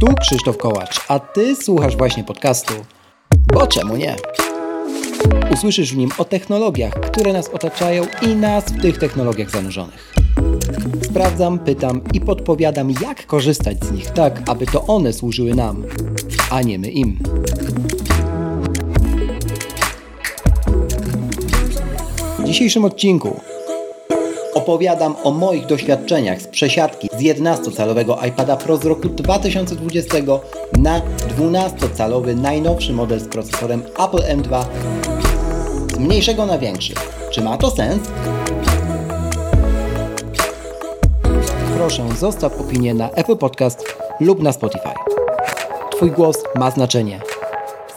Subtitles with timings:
[0.00, 2.74] Tu Krzysztof Kołacz, a Ty słuchasz właśnie podcastu.
[3.52, 4.16] Bo czemu nie?
[5.52, 10.14] Usłyszysz w nim o technologiach, które nas otaczają i nas w tych technologiach zanurzonych.
[11.02, 15.84] Sprawdzam, pytam i podpowiadam, jak korzystać z nich tak, aby to one służyły nam,
[16.50, 17.18] a nie my im.
[22.38, 23.40] W dzisiejszym odcinku
[24.56, 30.16] opowiadam o moich doświadczeniach z przesiadki z 11-calowego iPada Pro z roku 2020
[30.78, 31.00] na
[31.38, 34.64] 12-calowy najnowszy model z procesorem Apple M2
[35.94, 36.94] z mniejszego na większy.
[37.30, 38.00] Czy ma to sens?
[41.76, 43.84] Proszę, zostaw opinię na Apple Podcast
[44.20, 44.94] lub na Spotify.
[45.90, 47.20] Twój głos ma znaczenie.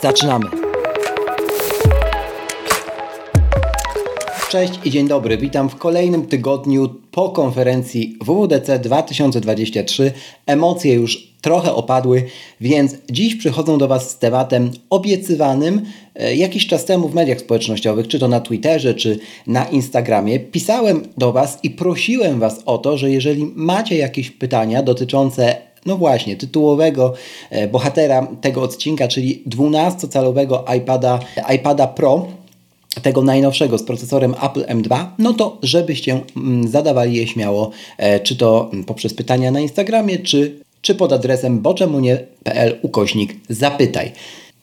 [0.02, 0.69] Zaczynamy!
[4.50, 5.38] Cześć i dzień dobry.
[5.38, 10.12] Witam w kolejnym tygodniu po konferencji WWDC 2023.
[10.46, 12.26] Emocje już trochę opadły,
[12.62, 15.82] więc dziś przychodzę do Was z tematem obiecywanym
[16.16, 20.40] e, jakiś czas temu w mediach społecznościowych, czy to na Twitterze, czy na Instagramie.
[20.40, 25.98] Pisałem do Was i prosiłem Was o to, że jeżeli macie jakieś pytania dotyczące no
[25.98, 27.14] właśnie, tytułowego
[27.50, 31.20] e, bohatera tego odcinka, czyli 12-calowego iPada,
[31.56, 32.28] iPada Pro,
[33.02, 38.36] tego najnowszego z procesorem Apple M2, no to żebyście mm, zadawali je śmiało, e, czy
[38.36, 44.12] to poprzez pytania na Instagramie, czy, czy pod adresem boczemunie.pl ukośnik zapytaj.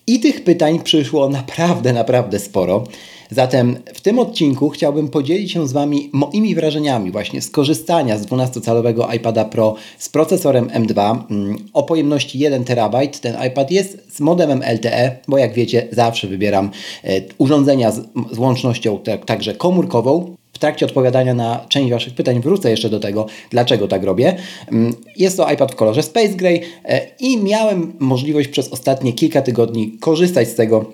[0.07, 2.85] I tych pytań przyszło naprawdę, naprawdę sporo.
[3.31, 8.27] Zatem w tym odcinku chciałbym podzielić się z Wami moimi wrażeniami właśnie z korzystania z
[8.27, 13.21] 12-calowego iPada Pro z procesorem M2 mm, o pojemności 1 TB.
[13.21, 16.71] Ten iPad jest z modemem LTE, bo jak wiecie zawsze wybieram
[17.05, 18.01] e, urządzenia z,
[18.39, 20.37] łącznością tak, także komórkową.
[20.53, 24.37] W trakcie odpowiadania na część Waszych pytań wrócę jeszcze do tego, dlaczego tak robię.
[24.73, 29.43] Mm, jest to iPad w kolorze Space Gray e, i miałem możliwość przez ostatnie kilka
[29.43, 30.85] tygodni korzystać z tego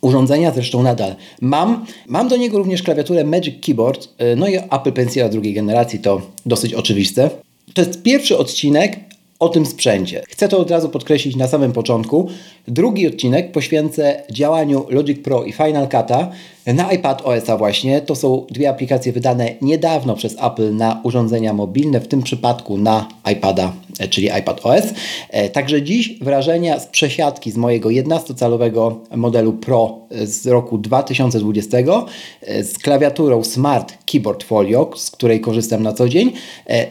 [0.00, 1.86] urządzenia, zresztą nadal mam.
[2.06, 6.20] Mam do niego również klawiaturę Magic Keyboard, e, no i Apple Pencila drugiej generacji, to
[6.46, 7.30] dosyć oczywiste.
[7.74, 9.00] To jest pierwszy odcinek
[9.38, 10.22] o tym sprzęcie.
[10.28, 12.28] Chcę to od razu podkreślić na samym początku.
[12.68, 16.26] Drugi odcinek poświęcę działaniu Logic Pro i Final Cut'a
[16.74, 18.00] na iPad OS-a właśnie.
[18.00, 23.08] To są dwie aplikacje wydane niedawno przez Apple na urządzenia mobilne, w tym przypadku na
[23.32, 24.84] iPada, e, czyli iPad OS.
[25.30, 32.64] E, także dziś wrażenia z przesiadki z mojego 11-calowego modelu Pro z roku 2020 e,
[32.64, 36.32] z klawiaturą Smart Keyboard Folio, z której korzystam na co dzień,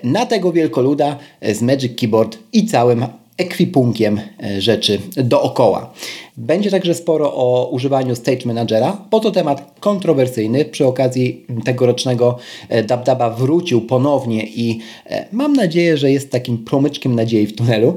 [0.03, 1.17] na tego wielkoluda
[1.53, 3.05] z Magic Keyboard i całym
[3.37, 5.93] ekwipunkiem e, rzeczy dookoła.
[6.37, 10.65] Będzie także sporo o używaniu Stage Managera, bo to temat kontrowersyjny.
[10.65, 12.37] Przy okazji tegorocznego
[12.69, 17.95] e, DabDaba wrócił ponownie i e, mam nadzieję, że jest takim promyczkiem nadziei w tunelu.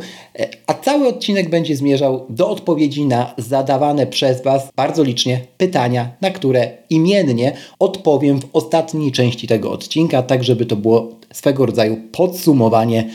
[0.66, 6.30] A cały odcinek będzie zmierzał do odpowiedzi na zadawane przez Was bardzo licznie pytania, na
[6.30, 13.10] które imiennie odpowiem w ostatniej części tego odcinka, tak żeby to było swego rodzaju podsumowanie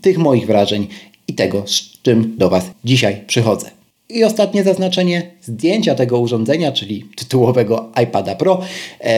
[0.00, 0.86] tych moich wrażeń
[1.28, 3.70] i tego, z czym do Was dzisiaj przychodzę.
[4.12, 8.60] I ostatnie zaznaczenie zdjęcia tego urządzenia, czyli tytułowego iPada Pro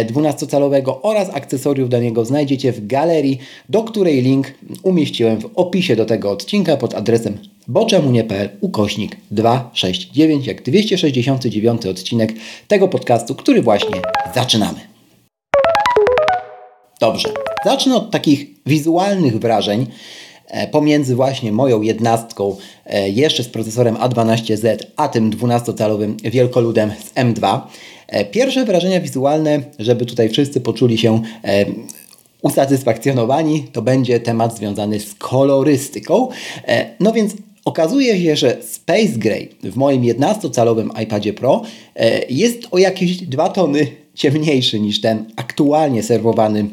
[0.06, 3.38] 12-calowego e, oraz akcesoriów do niego znajdziecie w galerii,
[3.68, 7.38] do której link umieściłem w opisie do tego odcinka pod adresem
[7.68, 12.32] boczemunie.pl ukośnik 269 jak 269 odcinek
[12.68, 14.00] tego podcastu, który właśnie
[14.34, 14.80] zaczynamy.
[17.00, 17.28] Dobrze,
[17.64, 19.86] zacznę od takich wizualnych wrażeń.
[20.54, 22.56] E, pomiędzy właśnie moją jednostką
[22.86, 27.60] e, jeszcze z procesorem A12Z, a tym 12-calowym wielkoludem z M2.
[28.08, 31.22] E, pierwsze wrażenia wizualne, żeby tutaj wszyscy poczuli się
[32.42, 36.28] usatysfakcjonowani, to będzie temat związany z kolorystyką.
[37.00, 37.32] No więc
[37.64, 41.62] okazuje się, że Space Gray w moim 11-calowym iPadzie Pro
[42.30, 46.66] jest o jakieś 2 tony ciemniejszy niż ten aktualnie serwowany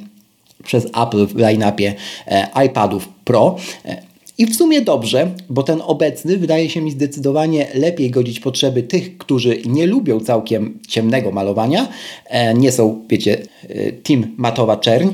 [0.63, 1.94] przez Apple w line-upie
[2.27, 3.55] e, iPadów Pro.
[3.85, 4.01] E,
[4.38, 9.18] I w sumie dobrze, bo ten obecny wydaje się mi zdecydowanie lepiej godzić potrzeby tych,
[9.18, 11.88] którzy nie lubią całkiem ciemnego malowania,
[12.25, 13.38] e, nie są, wiecie,
[14.03, 15.09] team matowa czerń,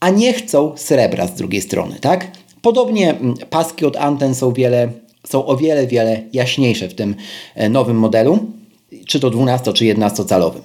[0.00, 2.30] a nie chcą srebra z drugiej strony, tak?
[2.62, 3.14] Podobnie
[3.50, 4.88] paski od anten są, wiele,
[5.26, 7.14] są o wiele, wiele jaśniejsze w tym
[7.70, 8.38] nowym modelu,
[9.06, 10.62] czy to 12 czy 11 calowym.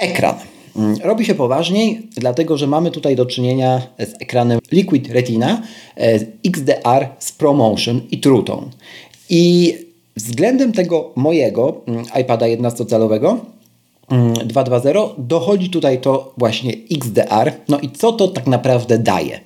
[0.00, 0.34] Ekran.
[0.76, 5.62] Mm, robi się poważniej, dlatego że mamy tutaj do czynienia z ekranem Liquid Retina
[5.96, 8.44] e, XDR z ProMotion i True
[9.30, 9.74] I
[10.16, 13.36] względem tego mojego mm, iPada 11-calowego
[14.10, 17.52] 2.2.0 mm, dochodzi tutaj to właśnie XDR.
[17.68, 19.40] No i co to tak naprawdę daje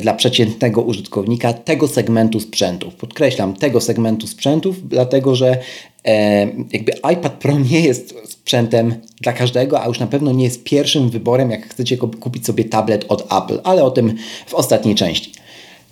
[0.00, 2.94] dla przeciętnego użytkownika tego segmentu sprzętów?
[2.94, 5.58] Podkreślam, tego segmentu sprzętów, dlatego że
[6.04, 10.64] e, jakby iPad Pro nie jest sprzętem dla każdego, a już na pewno nie jest
[10.64, 14.16] pierwszym wyborem, jak chcecie kupić sobie tablet od Apple, ale o tym
[14.46, 15.32] w ostatniej części.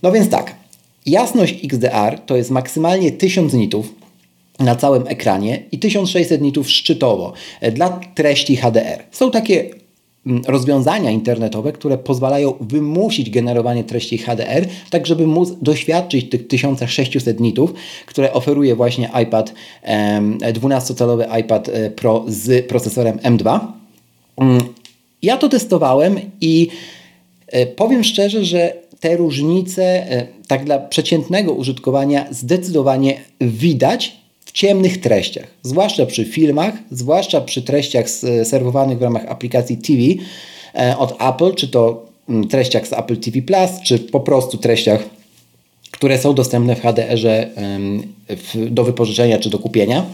[0.03, 0.55] No więc tak,
[1.07, 4.00] jasność XDR to jest maksymalnie 1000 nitów,
[4.61, 9.05] na całym ekranie i 1600 nitów szczytowo e, dla treści HDR.
[9.11, 9.71] Są takie
[10.27, 17.41] mm, rozwiązania internetowe, które pozwalają wymusić generowanie treści HDR, tak żeby móc doświadczyć tych 1600
[17.41, 17.75] nitów,
[18.07, 19.55] które oferuje właśnie iPad
[20.53, 23.61] 12-calowy iPad e, Pro z procesorem M2.
[24.37, 24.61] Mm,
[25.23, 26.69] ja to testowałem i
[27.47, 30.07] e, powiem szczerze, że te różnice
[30.49, 34.20] tak dla przeciętnego użytkowania zdecydowanie widać
[34.51, 38.11] w ciemnych treściach, zwłaszcza przy filmach, zwłaszcza przy treściach
[38.45, 40.03] serwowanych w ramach aplikacji TV
[40.75, 45.05] e, od Apple, czy to mm, treściach z Apple TV Plus, czy po prostu treściach,
[45.91, 47.49] które są dostępne w HDR-ze
[48.71, 50.07] do wypożyczenia czy do kupienia.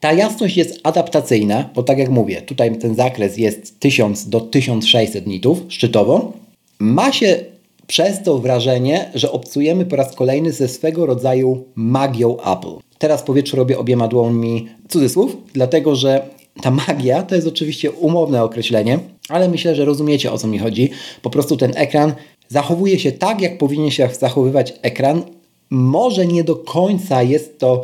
[0.00, 5.26] Ta jasność jest adaptacyjna, bo tak jak mówię, tutaj ten zakres jest 1000 do 1600
[5.26, 6.32] nitów szczytowo.
[6.78, 7.44] Ma się
[7.86, 12.85] przez to wrażenie, że obcujemy po raz kolejny ze swego rodzaju magią Apple.
[12.98, 16.28] Teraz w powietrzu robię obiema dłońmi cudzysłów, dlatego że
[16.62, 18.98] ta magia to jest oczywiście umowne określenie,
[19.28, 20.90] ale myślę, że rozumiecie o co mi chodzi.
[21.22, 22.14] Po prostu ten ekran
[22.48, 25.22] zachowuje się tak, jak powinien się zachowywać ekran.
[25.70, 27.82] Może nie do końca jest to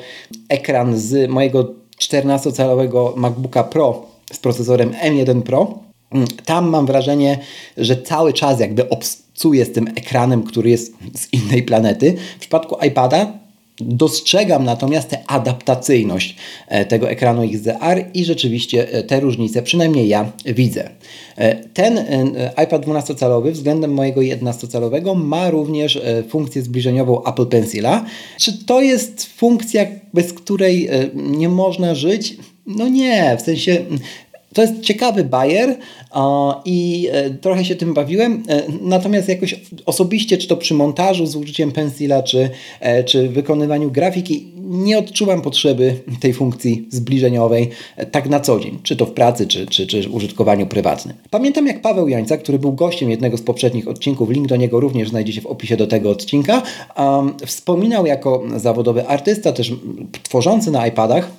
[0.48, 5.78] ekran z mojego 14-calowego MacBooka Pro z procesorem M1 Pro.
[6.44, 7.38] Tam mam wrażenie,
[7.76, 12.14] że cały czas jakby obcuję z tym ekranem, który jest z innej planety.
[12.36, 13.41] W przypadku iPada
[13.82, 16.36] Dostrzegam natomiast tę adaptacyjność
[16.68, 20.90] e, tego ekranu XDR i rzeczywiście e, te różnice, przynajmniej ja widzę.
[21.36, 22.00] E, ten
[22.64, 28.04] iPad 12-calowy względem mojego 11-calowego ma również funkcję zbliżeniową Apple Pencila.
[28.38, 32.36] Czy to jest funkcja, bez której nie można żyć?
[32.66, 33.84] No nie, w sensie
[34.52, 35.76] to jest ciekawy bajer
[36.64, 41.36] i e, trochę się tym bawiłem, e, natomiast jakoś osobiście, czy to przy montażu z
[41.36, 42.50] użyciem pensila, czy,
[42.80, 47.68] e, czy wykonywaniu grafiki, nie odczuwam potrzeby tej funkcji zbliżeniowej
[48.10, 51.16] tak na co dzień, czy to w pracy, czy, czy, czy w użytkowaniu prywatnym.
[51.30, 55.08] Pamiętam jak Paweł Jańca, który był gościem jednego z poprzednich odcinków, link do niego również
[55.08, 56.62] znajdziecie w opisie do tego odcinka,
[57.46, 59.72] wspominał jako zawodowy artysta, też
[60.22, 61.30] tworzący na iPadach,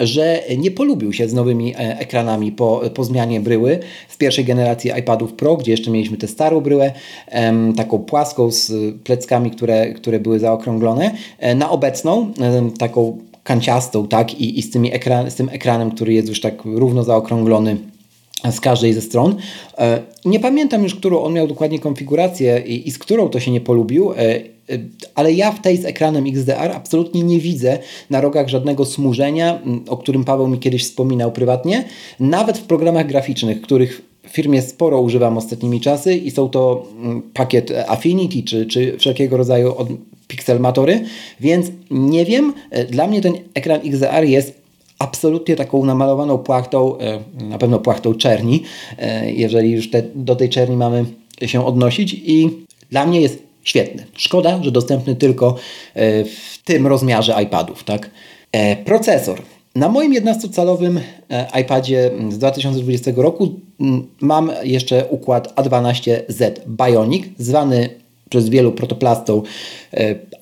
[0.00, 3.78] że nie polubił się z nowymi e, ekranami po, po zmianie bryły
[4.08, 6.92] z pierwszej generacji iPadów Pro, gdzie jeszcze mieliśmy tę starą bryłę,
[7.76, 8.72] taką płaską z
[9.04, 12.32] pleckami, które, które były zaokrąglone, e, na obecną,
[12.78, 16.64] taką kanciastą, tak, i, i z, tymi ekran, z tym ekranem, który jest już tak
[16.64, 17.76] równo zaokrąglony
[18.50, 19.36] z każdej ze stron.
[19.78, 23.50] E, nie pamiętam już, którą on miał dokładnie konfigurację i, i z którą to się
[23.50, 24.12] nie polubił,
[25.14, 27.78] ale ja w tej z ekranem XDR absolutnie nie widzę
[28.10, 31.84] na rogach żadnego smużenia, mm, o którym Paweł mi kiedyś wspominał prywatnie,
[32.20, 37.22] nawet w programach graficznych, których w firmie sporo używam ostatnimi czasy i są to mm,
[37.34, 39.88] pakiet Affinity czy, czy wszelkiego rodzaju od
[40.28, 41.04] Pixelmatory,
[41.40, 44.62] więc nie wiem, y, dla mnie ten ekran XDR jest
[44.98, 46.98] absolutnie taką namalowaną płachtą,
[47.40, 48.62] y, na pewno płachtą czerni,
[49.26, 51.04] jeżeli już te, do tej czerni mamy
[51.46, 52.50] się odnosić i
[52.90, 54.06] dla mnie jest Świetny.
[54.14, 55.56] Szkoda, że dostępny tylko
[55.94, 57.84] e, w tym rozmiarze iPadów.
[57.84, 58.10] Tak?
[58.52, 59.42] E, procesor.
[59.74, 61.00] Na moim 11-calowym
[61.30, 63.60] e, iPadzie z 2020 roku
[64.20, 67.88] mam jeszcze układ A12Z Bionic, zwany
[68.30, 69.42] przez wielu protoplastą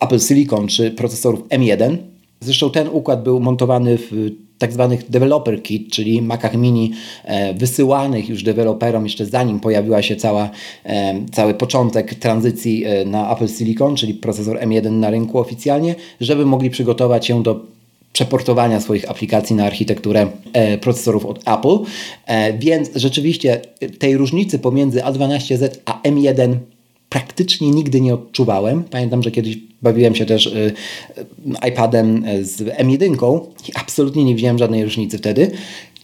[0.01, 1.97] Apple Silicon czy procesorów M1.
[2.41, 4.31] Zresztą ten układ był montowany w
[4.61, 6.93] tak zwanych developer kit, czyli Macach mini
[7.25, 10.51] e, wysyłanych już deweloperom jeszcze zanim pojawiła się cała,
[10.85, 16.47] e, cały początek tranzycji e, na Apple Silicon, czyli procesor M1 na rynku oficjalnie, żeby
[16.47, 17.61] mogli przygotować się do
[18.13, 20.27] przeportowania swoich aplikacji na architekturę
[20.81, 21.79] procesorów od Apple.
[22.59, 23.61] Więc rzeczywiście
[23.99, 26.57] tej różnicy pomiędzy A12Z a M1
[27.11, 28.85] praktycznie nigdy nie odczuwałem.
[28.85, 30.73] Pamiętam, że kiedyś bawiłem się też y,
[31.69, 35.51] iPadem z M1 i absolutnie nie widziałem żadnej różnicy wtedy.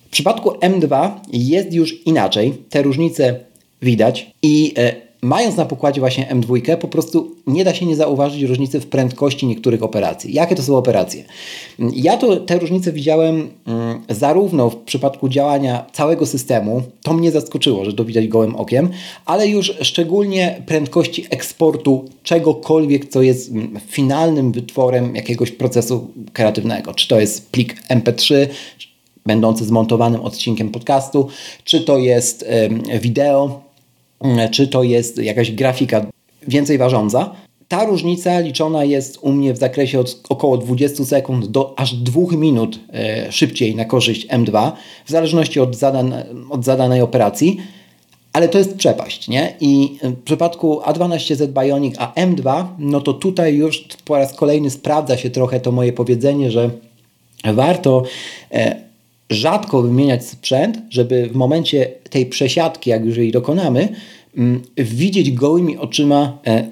[0.06, 2.52] W przypadku M2 jest już inaczej.
[2.70, 3.40] Te różnice
[3.82, 8.42] widać i y, mając na pokładzie właśnie M2, po prostu nie da się nie zauważyć
[8.42, 10.34] różnicy w prędkości niektórych operacji.
[10.34, 11.24] Jakie to są operacje?
[11.78, 17.84] Ja to, te różnice widziałem mm, zarówno w przypadku działania całego systemu, to mnie zaskoczyło,
[17.84, 18.90] że to widać gołym okiem,
[19.24, 26.94] ale już szczególnie prędkości eksportu czegokolwiek, co jest mm, finalnym wytworem jakiegoś procesu kreatywnego.
[26.94, 28.46] Czy to jest plik MP3,
[29.26, 31.28] będący zmontowanym odcinkiem podcastu,
[31.64, 32.48] czy to jest
[33.00, 33.65] wideo,
[34.50, 36.06] czy to jest jakaś grafika
[36.48, 37.34] więcej ważąca.
[37.68, 42.36] Ta różnica liczona jest u mnie w zakresie od około 20 sekund do aż 2
[42.36, 44.72] minut e, szybciej na korzyść M2,
[45.04, 46.14] w zależności od, zadan
[46.50, 47.56] od zadanej operacji,
[48.32, 49.54] ale to jest przepaść, nie?
[49.60, 55.16] I w przypadku A12Z Bionic a M2, no to tutaj już po raz kolejny sprawdza
[55.16, 56.70] się trochę to moje powiedzenie, że
[57.44, 58.02] warto
[58.52, 58.85] e,
[59.30, 63.88] rzadko wymieniać sprzęt, żeby w momencie tej przesiadki, jak już jej dokonamy,
[64.36, 66.66] mm, widzieć gołymi oczyma e,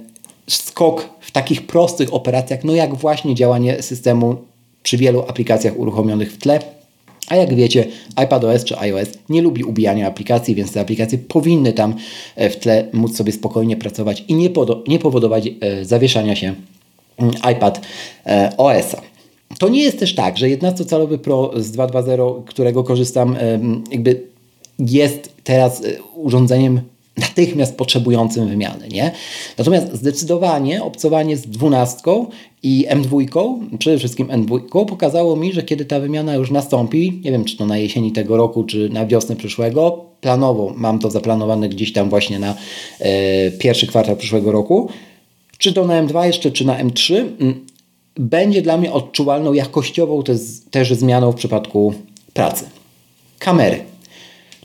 [0.47, 4.37] skok w takich prostych operacjach, no jak właśnie działanie systemu
[4.83, 6.61] przy wielu aplikacjach uruchomionych w tle.
[7.29, 7.87] A jak wiecie,
[8.25, 11.95] iPadOS czy iOS nie lubi ubijania aplikacji, więc te aplikacje powinny tam
[12.37, 14.51] e, w tle móc sobie spokojnie pracować i nie,
[14.89, 16.55] nie powodować e, zawieszania się
[17.19, 17.81] mm, iPad
[18.57, 19.14] OS-a.
[19.65, 23.37] To nie jest też tak, że 11-calowy Pro z 2.2.0, którego korzystam,
[23.91, 24.21] jakby
[24.79, 25.83] jest teraz
[26.15, 26.81] urządzeniem
[27.17, 28.89] natychmiast potrzebującym wymiany.
[28.89, 29.13] Nie?
[29.59, 32.27] Natomiast zdecydowanie obcowanie z dwunastką
[32.63, 37.45] i M2, przede wszystkim M2, pokazało mi, że kiedy ta wymiana już nastąpi, nie wiem
[37.45, 41.93] czy to na jesieni tego roku, czy na wiosnę przyszłego, planowo mam to zaplanowane gdzieś
[41.93, 42.55] tam właśnie na
[43.01, 44.89] e, pierwszy kwartał przyszłego roku,
[45.59, 47.74] czy to na M2 jeszcze, czy na M3, m,
[48.17, 50.39] będzie dla mnie odczuwalną jakościową też,
[50.71, 51.95] też zmianą w przypadku
[52.33, 52.65] pracy.
[53.39, 53.95] Kamery.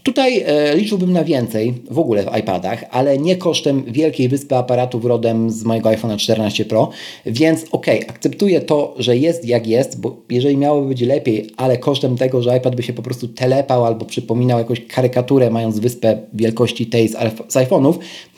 [0.04, 5.06] Tutaj e, liczyłbym na więcej w ogóle w iPadach, ale nie kosztem wielkiej wyspy aparatów
[5.06, 6.90] rodem z mojego iPhone'a 14 Pro,
[7.26, 12.18] więc ok, akceptuję to, że jest jak jest, bo jeżeli miałoby być lepiej, ale kosztem
[12.18, 16.88] tego, że iPad by się po prostu telepał albo przypominał jakąś karykaturę, mając wyspę wielkości
[16.88, 17.12] tej z,
[17.48, 17.94] z iPhone'ów,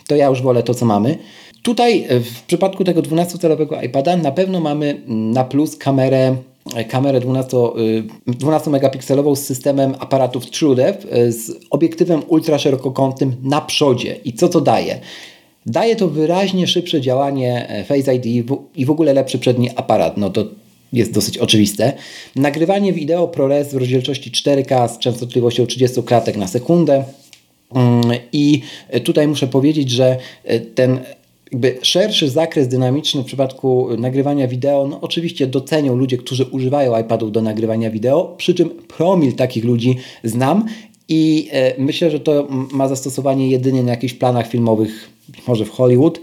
[0.08, 1.18] to ja już wolę to, co mamy.
[1.64, 6.36] Tutaj e, w przypadku tego 12-calowego iPada na pewno mamy na plus kamerę
[6.90, 7.58] kamerę 12,
[8.28, 14.16] 12 megapikselową z systemem aparatów TrueDepth z obiektywem ultraszerokokątnym na przodzie.
[14.26, 15.00] I co to daje?
[15.66, 18.26] Daje to wyraźnie szybsze działanie e, Face ID
[18.76, 20.18] i w ogóle lepszy przedni aparat.
[20.18, 20.46] No to
[20.94, 21.94] jest dosyć oczywiste.
[22.36, 27.04] Nagrywanie wideo ProRes w rozdzielczości 4K z częstotliwością 30 klatek na sekundę.
[27.76, 28.02] Mm,
[28.34, 28.62] I
[29.04, 31.00] tutaj muszę powiedzieć, że e, ten
[31.52, 37.32] jakby szerszy zakres dynamiczny w przypadku nagrywania wideo, no oczywiście docenią ludzie, którzy używają iPadów
[37.32, 40.66] do nagrywania wideo, przy czym promil takich ludzi znam
[41.10, 45.10] i e, myślę, że to ma zastosowanie jedynie na jakichś planach filmowych,
[45.48, 46.20] może w Hollywood,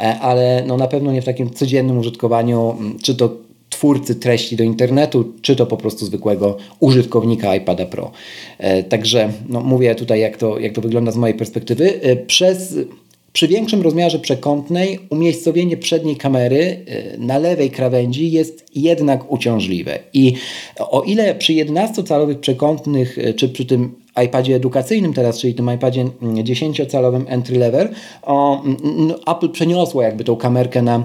[0.00, 3.36] e, ale no na pewno nie w takim codziennym użytkowaniu, czy to
[3.70, 8.10] twórcy treści do internetu, czy to po prostu zwykłego użytkownika iPada Pro.
[8.58, 12.00] E, także no, mówię tutaj, jak to, jak to wygląda z mojej perspektywy.
[12.26, 12.74] Przez
[13.32, 19.98] przy większym rozmiarze przekątnej umiejscowienie przedniej kamery y, na lewej krawędzi jest jednak uciążliwe.
[20.12, 20.34] I
[20.78, 26.04] o ile przy 11-calowych przekątnych, y, czy przy tym iPadzie edukacyjnym teraz, czyli tym iPadzie
[26.22, 27.88] 10-calowym mm, entry level,
[28.22, 28.78] o, mm,
[29.26, 31.04] Apple przeniosło jakby tą kamerkę na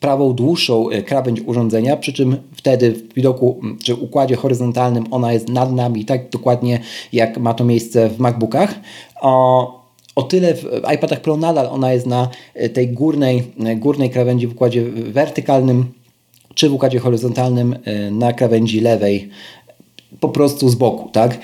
[0.00, 5.32] prawą, dłuższą y, krawędź urządzenia, przy czym wtedy w widoku mm, czy układzie horyzontalnym ona
[5.32, 6.80] jest nad nami, tak dokładnie
[7.12, 8.74] jak ma to miejsce w MacBookach.
[9.20, 9.79] O,
[10.14, 10.64] o tyle w
[10.94, 15.86] iPadach Pro nadal ona jest na e, tej górnej, e, górnej krawędzi w układzie wertykalnym
[16.54, 19.28] czy w układzie horyzontalnym e, na krawędzi lewej
[20.20, 21.38] po prostu z boku, tak?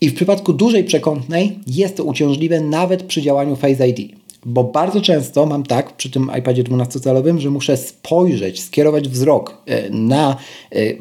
[0.00, 4.12] I w przypadku dużej przekątnej jest to uciążliwe nawet przy działaniu Face ID.
[4.46, 10.36] Bo bardzo często mam tak przy tym iPadzie 12-calowym, że muszę spojrzeć, skierować wzrok na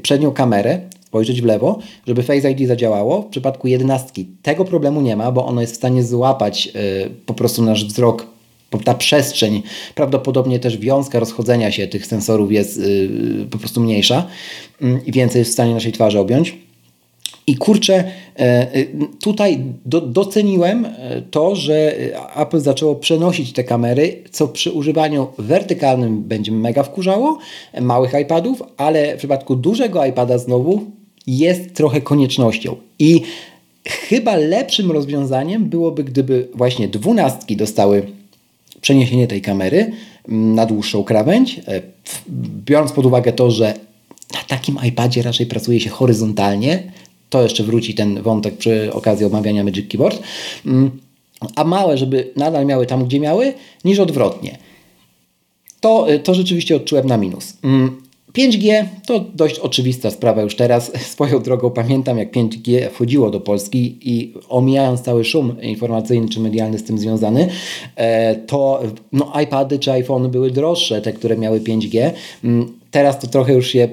[0.01, 0.82] przednią kamerę,
[1.15, 3.22] spojrzeć w lewo, żeby Face ID zadziałało.
[3.22, 7.34] W przypadku jedenastki tego problemu nie ma, bo ono jest w stanie złapać y, po
[7.34, 8.27] prostu nasz wzrok
[8.84, 9.63] ta przestrzeń,
[9.95, 14.27] prawdopodobnie też wiązka rozchodzenia się tych sensorów jest y, po prostu mniejsza
[14.81, 16.57] y, i więcej jest w stanie naszej twarzy objąć.
[17.48, 18.03] I kurczę,
[19.22, 20.88] tutaj do, doceniłem
[21.31, 21.95] to, że
[22.36, 27.38] Apple zaczęło przenosić te kamery, co przy używaniu wertykalnym będzie mega wkurzało,
[27.81, 30.94] małych iPadów, ale w przypadku dużego iPada znowu
[31.27, 32.75] jest trochę koniecznością.
[33.00, 33.22] I
[33.88, 38.03] chyba lepszym rozwiązaniem byłoby, gdyby właśnie dwunastki dostały
[38.82, 39.91] przeniesienie tej kamery
[40.29, 41.82] mm, na dłuższą krawędź, e,
[42.65, 43.74] biorąc pod uwagę to, że
[44.34, 46.91] na takim iPadzie raczej pracuje się horyzontalnie,
[47.29, 50.22] to jeszcze wróci ten wątek przy okazji omawiania Magic Keyboard,
[50.65, 50.91] mm,
[51.55, 53.53] a małe, żeby nadal miały tam, gdzie miały,
[53.86, 54.58] niż odwrotnie.
[55.79, 57.53] To, e, to rzeczywiście odczułem na minus.
[58.38, 60.92] Mm, 5G to dość oczywista sprawa już teraz.
[61.13, 66.80] Swoją drogą pamiętam, jak 5G wchodziło do Polski i omijając cały szum informacyjny czy medialny
[66.80, 67.48] z tym związany,
[67.96, 72.12] e, to no, iPady czy iPhony były droższe, te, które miały 5G.
[72.44, 73.88] Mm, teraz to trochę już się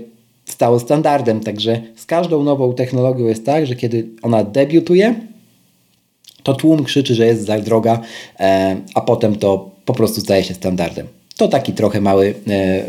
[0.45, 1.41] stało standardem.
[1.41, 5.15] Także z każdą nową technologią jest tak, że kiedy ona debiutuje,
[6.43, 8.01] to tłum krzyczy, że jest za droga,
[8.41, 11.07] e, a potem to po prostu staje się standardem.
[11.37, 12.85] To taki trochę mały, e,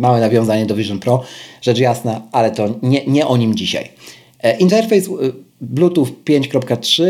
[0.00, 1.22] małe nawiązanie do Vision Pro,
[1.62, 3.88] rzecz jasna, ale to nie, nie o nim dzisiaj.
[4.42, 5.08] E, interfejs
[5.60, 7.04] Bluetooth 5.3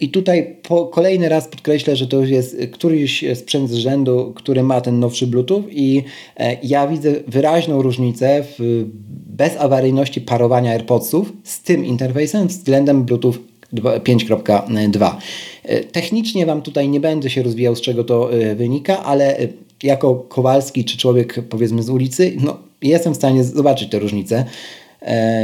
[0.00, 4.80] i tutaj po kolejny raz podkreślę, że to jest któryś sprzęt z rzędu, który ma
[4.80, 6.02] ten nowszy Bluetooth i
[6.62, 8.84] ja widzę wyraźną różnicę w
[9.36, 13.34] bezawaryjności parowania AirPodsów z tym interfejsem względem Bluetooth
[13.74, 15.16] 5.2.
[15.64, 19.48] E, technicznie Wam tutaj nie będę się rozwijał, z czego to e, wynika, ale e,
[19.82, 24.44] jako Kowalski czy człowiek powiedzmy z ulicy, no, jestem w stanie zobaczyć te różnice.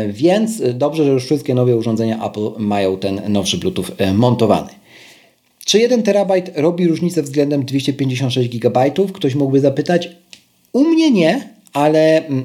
[0.09, 4.69] Więc dobrze, że już wszystkie nowe urządzenia Apple mają ten nowszy Bluetooth montowany.
[5.65, 8.91] Czy 1 terabajt robi różnicę względem 256 GB?
[9.12, 10.09] Ktoś mógłby zapytać.
[10.73, 12.45] U mnie nie, ale mm,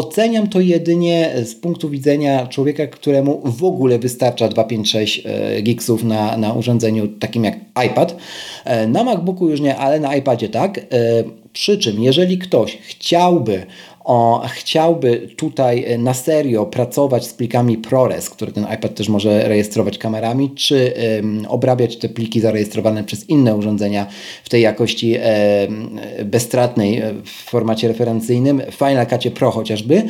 [0.00, 6.36] Oceniam to jedynie z punktu widzenia człowieka, któremu w ogóle wystarcza 256 e, gigsów na,
[6.36, 7.54] na urządzeniu takim jak
[7.86, 8.16] iPad.
[8.64, 10.78] E, na MacBooku już nie, ale na iPadzie tak.
[10.78, 10.82] E,
[11.52, 13.66] przy czym, jeżeli ktoś chciałby
[14.04, 19.48] o, chciałby tutaj e, na serio pracować z plikami ProRes, które ten iPad też może
[19.48, 24.06] rejestrować kamerami, czy um, obrabiać te pliki zarejestrowane przez inne urządzenia
[24.44, 25.16] w tej jakości
[25.68, 30.02] um, bezstratnej e, w formacie referencyjnym, Final Cutie Pro chociażby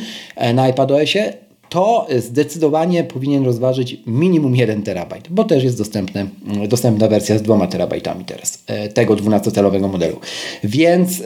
[0.53, 1.33] na iPadOSie,
[1.69, 6.27] to zdecydowanie powinien rozważyć minimum 1 terabajt, bo też jest dostępne,
[6.67, 10.19] dostępna wersja z 2 terabajtami teraz, tego 12-calowego modelu.
[10.63, 11.23] Więc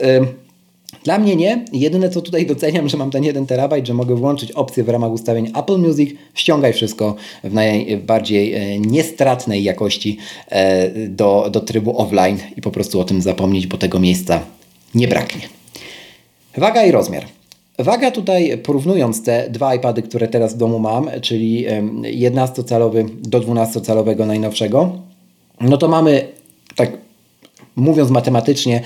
[1.06, 1.64] dla mnie nie.
[1.72, 5.12] Jedyne co tutaj doceniam, że mam ten 1 terabajt, że mogę włączyć opcję w ramach
[5.12, 12.38] ustawień Apple Music, ściągaj wszystko w najbardziej e, niestratnej jakości e, do, do trybu offline
[12.56, 14.40] i po prostu o tym zapomnieć, bo tego miejsca
[14.94, 15.48] nie braknie.
[16.56, 17.24] Waga i rozmiar.
[17.78, 21.66] Waga tutaj, porównując te dwa iPady, które teraz w domu mam, czyli
[22.02, 24.92] 11-calowy do 12-calowego najnowszego,
[25.60, 26.28] no to mamy
[26.76, 27.05] tak
[27.76, 28.80] mówiąc matematycznie,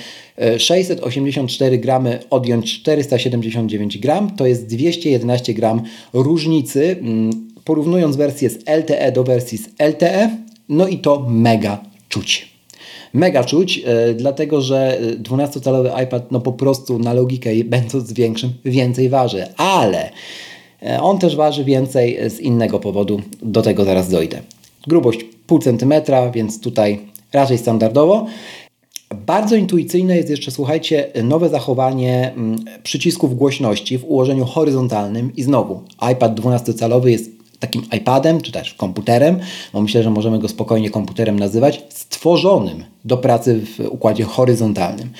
[0.58, 5.82] 684 e, gramy odjąć 479 gram, to jest 211 gram
[6.12, 10.30] różnicy, mm, porównując wersję z LTE do wersji z LTE,
[10.68, 12.50] no i to mega czuć.
[13.12, 19.08] Mega czuć, e, dlatego że 12-calowy iPad no po prostu na logikę będąc większym więcej
[19.08, 20.10] waży, ale
[20.82, 24.40] e, on też waży więcej z innego powodu, do tego zaraz dojdę.
[24.86, 27.00] Grubość pół centymetra, więc tutaj
[27.32, 28.26] raczej standardowo.
[29.14, 35.82] Bardzo intuicyjne jest jeszcze, słuchajcie, nowe zachowanie mm, przycisków głośności w ułożeniu horyzontalnym i znowu
[36.12, 39.38] iPad 12-calowy jest takim iPadem, czy też komputerem,
[39.72, 45.10] bo myślę, że możemy go spokojnie komputerem nazywać, stworzonym do pracy w układzie horyzontalnym.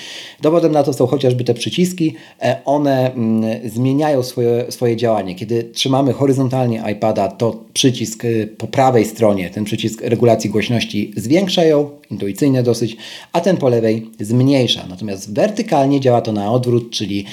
[0.43, 2.15] Dowodem na to są chociażby te przyciski.
[2.43, 5.35] E, one mm, zmieniają swoje, swoje działanie.
[5.35, 11.65] Kiedy trzymamy horyzontalnie iPada, to przycisk y, po prawej stronie, ten przycisk regulacji głośności zwiększa
[11.65, 12.97] ją, intuicyjnie dosyć,
[13.33, 14.87] a ten po lewej zmniejsza.
[14.89, 17.25] Natomiast wertykalnie działa to na odwrót, czyli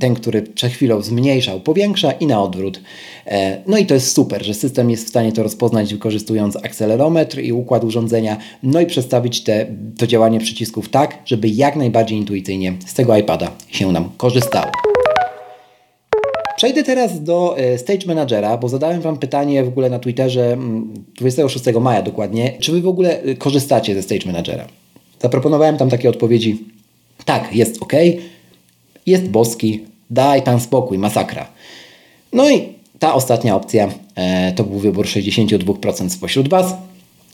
[0.00, 2.80] ten, który przed chwilą zmniejszał, powiększa i na odwrót.
[3.26, 7.38] E, no i to jest super, że system jest w stanie to rozpoznać wykorzystując akcelerometr
[7.38, 9.66] i układ urządzenia, no i przestawić te,
[9.98, 14.70] to działanie przycisków tak, żeby jak najbardziej intuicyjnie z tego iPada się nam korzystało.
[16.56, 20.56] Przejdę teraz do e, Stage Managera, bo zadałem Wam pytanie w ogóle na Twitterze
[21.16, 24.66] 26 mm, maja dokładnie, czy Wy w ogóle e, korzystacie ze Stage Managera?
[25.22, 26.58] Zaproponowałem tam takie odpowiedzi.
[27.24, 27.92] Tak, jest ok,
[29.06, 31.46] jest boski, daj Pan spokój, masakra.
[32.32, 32.68] No i
[32.98, 36.74] ta ostatnia opcja e, to był wybór 62% spośród Was.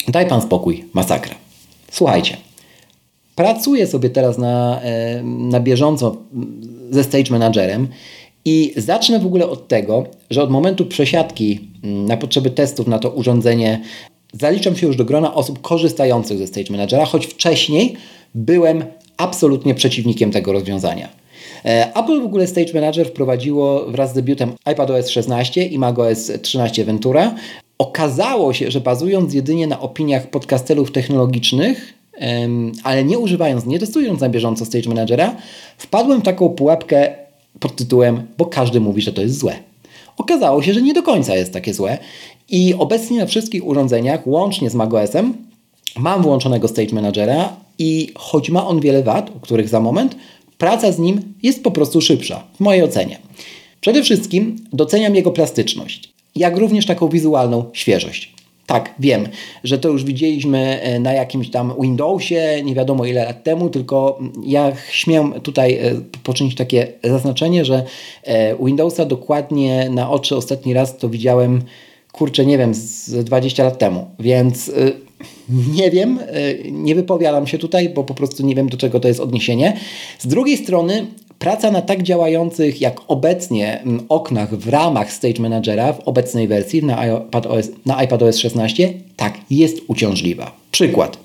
[0.09, 1.35] Daj Pan spokój, masakra.
[1.91, 2.37] Słuchajcie,
[3.35, 6.17] pracuję sobie teraz na, e, na bieżąco
[6.91, 7.89] ze Stage Managerem
[8.45, 12.99] i zacznę w ogóle od tego, że od momentu przesiadki mm, na potrzeby testów na
[12.99, 13.81] to urządzenie
[14.33, 17.97] zaliczam się już do grona osób korzystających ze Stage Managera, choć wcześniej
[18.35, 18.85] byłem
[19.17, 21.09] absolutnie przeciwnikiem tego rozwiązania.
[21.65, 26.85] E, Apple w ogóle Stage Manager wprowadziło wraz z debiutem iPadOS 16 i macOS 13
[26.85, 27.35] Ventura.
[27.81, 31.95] Okazało się, że bazując jedynie na opiniach podcastelów technologicznych,
[32.83, 35.37] ale nie używając, nie testując na bieżąco Stage Managera,
[35.79, 37.15] wpadłem w taką pułapkę
[37.61, 39.57] pod tytułem, bo każdy mówi, że to jest złe.
[40.17, 41.99] Okazało się, że nie do końca jest takie złe
[42.49, 45.35] i obecnie na wszystkich urządzeniach, łącznie z macOSem,
[45.97, 50.17] mam włączonego Stage Managera i choć ma on wiele wad, o których za moment,
[50.59, 53.19] praca z nim jest po prostu szybsza, w mojej ocenie.
[53.81, 58.35] Przede wszystkim doceniam jego plastyczność, jak również taką wizualną świeżość.
[58.71, 59.29] Tak, wiem,
[59.65, 64.19] że to już widzieliśmy e, na jakimś tam Windowsie, nie wiadomo ile lat temu, tylko
[64.47, 67.85] ja śmiem tutaj e, poczynić takie zaznaczenie, że
[68.25, 71.63] e, Windowsa dokładnie na oczy ostatni raz to widziałem,
[72.13, 74.71] kurczę, nie wiem, z 20 lat temu, więc
[75.75, 76.19] nie wiem,
[76.71, 79.77] nie wypowiadam się tutaj, bo po prostu nie wiem do czego to jest odniesienie.
[80.19, 81.07] Z drugiej strony
[81.41, 86.85] Praca na tak działających jak obecnie mm, oknach w ramach Stage Managera w obecnej wersji
[86.85, 90.57] na iPadOS, na iPadOS 16 tak jest uciążliwa.
[90.71, 91.19] Przykład.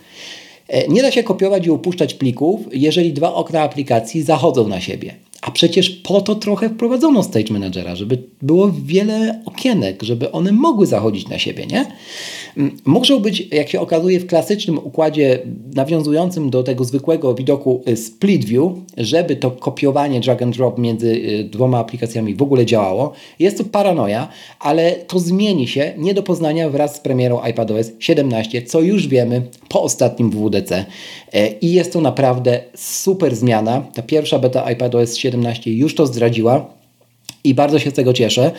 [0.67, 5.15] E, nie da się kopiować i upuszczać plików, jeżeli dwa okna aplikacji zachodzą na siebie.
[5.45, 10.85] A przecież po to trochę wprowadzono Stage Managera, żeby było wiele okienek, żeby one mogły
[10.85, 11.85] zachodzić na siebie, nie?
[12.57, 15.39] Mm, Muszą być, jak się okazuje, w klasycznym układzie
[15.75, 21.07] nawiązującym do tego zwykłego widoku y, split view, żeby to kopiowanie drag and drop między
[21.07, 23.13] y, dwoma aplikacjami w ogóle działało.
[23.39, 24.27] Jest to paranoja,
[24.59, 29.41] ale to zmieni się nie do poznania wraz z premierą iPadOS 17, co już wiemy
[29.69, 30.85] po ostatnim WWDC.
[31.33, 33.81] E, I jest to naprawdę super zmiana.
[33.93, 35.34] Ta pierwsza beta iPadOS 17
[35.65, 36.65] już to zdradziła
[37.43, 38.51] i bardzo się z tego cieszę.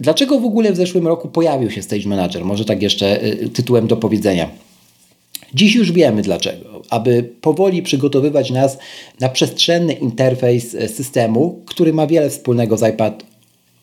[0.00, 2.44] Dlaczego w ogóle w zeszłym roku pojawił się Stage Manager?
[2.44, 4.50] Może tak jeszcze y, tytułem do powiedzenia.
[5.54, 6.82] Dziś już wiemy dlaczego.
[6.90, 8.78] Aby powoli przygotowywać nas
[9.20, 13.22] na przestrzenny interfejs e, systemu, który ma wiele wspólnego z iPad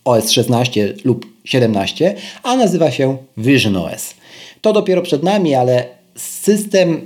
[0.06, 4.14] OS 16 lub 17, a nazywa się Vision OS.
[4.62, 7.02] To dopiero przed nami, ale system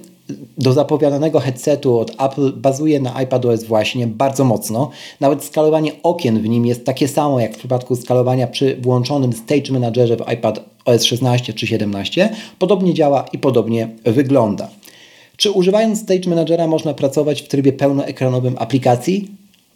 [0.58, 4.90] do zapowiadanego headsetu od Apple bazuje na iPadOS właśnie bardzo mocno.
[5.20, 9.72] Nawet skalowanie okien w nim jest takie samo jak w przypadku skalowania przy włączonym Stage
[9.72, 12.30] Managerze w iPad OS 16 czy 17.
[12.60, 14.70] Podobnie działa i podobnie wygląda.
[15.38, 19.28] Czy używając Stage Managera można pracować w trybie pełnoekranowym aplikacji?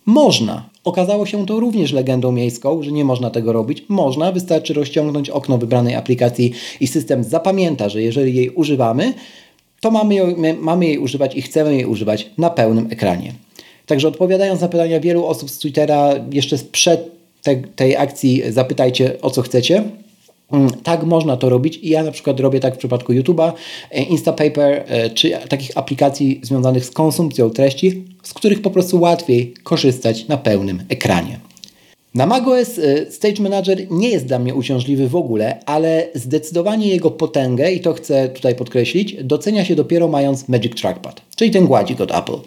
[0.05, 0.69] Można.
[0.83, 3.83] Okazało się to również legendą miejską, że nie można tego robić.
[3.89, 9.13] Można, wystarczy rozciągnąć okno wybranej aplikacji i system zapamięta, że jeżeli jej używamy,
[9.83, 10.15] to mamy,
[10.59, 13.33] mamy jej używać i chcemy jej używać na pełnym ekranie.
[13.85, 19.29] Także odpowiadając na pytania wielu osób z Twittera, jeszcze przed te, tej akcji zapytajcie o
[19.29, 19.83] co chcecie.
[20.51, 23.51] Mm, tak można to robić i ja na przykład robię tak w przypadku YouTube'a,
[23.91, 29.53] e, Instapaper e, czy takich aplikacji związanych z konsumpcją treści, z których po prostu łatwiej
[29.63, 31.39] korzystać na pełnym ekranie.
[32.13, 37.11] Na macOS y, Stage Manager nie jest dla mnie uciążliwy w ogóle, ale zdecydowanie jego
[37.11, 42.01] potęgę, i to chcę tutaj podkreślić, docenia się dopiero mając Magic Trackpad, czyli ten gładzik
[42.01, 42.37] od Apple.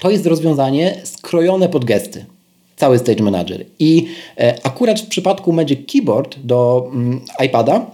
[0.00, 2.24] To jest rozwiązanie skrojone pod gesty.
[2.76, 3.64] Cały Stage Manager.
[3.78, 4.06] I
[4.38, 7.86] e, akurat w przypadku Magic Keyboard do mm, iPada,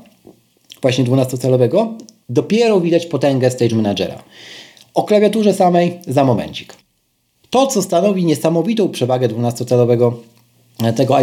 [0.83, 1.87] właśnie 12-calowego,
[2.29, 4.23] dopiero widać potęgę Stage Managera.
[4.95, 6.75] O klawiaturze samej za momencik.
[7.51, 10.13] To, co stanowi niesamowitą przewagę 12-calowego
[10.97, 11.17] tego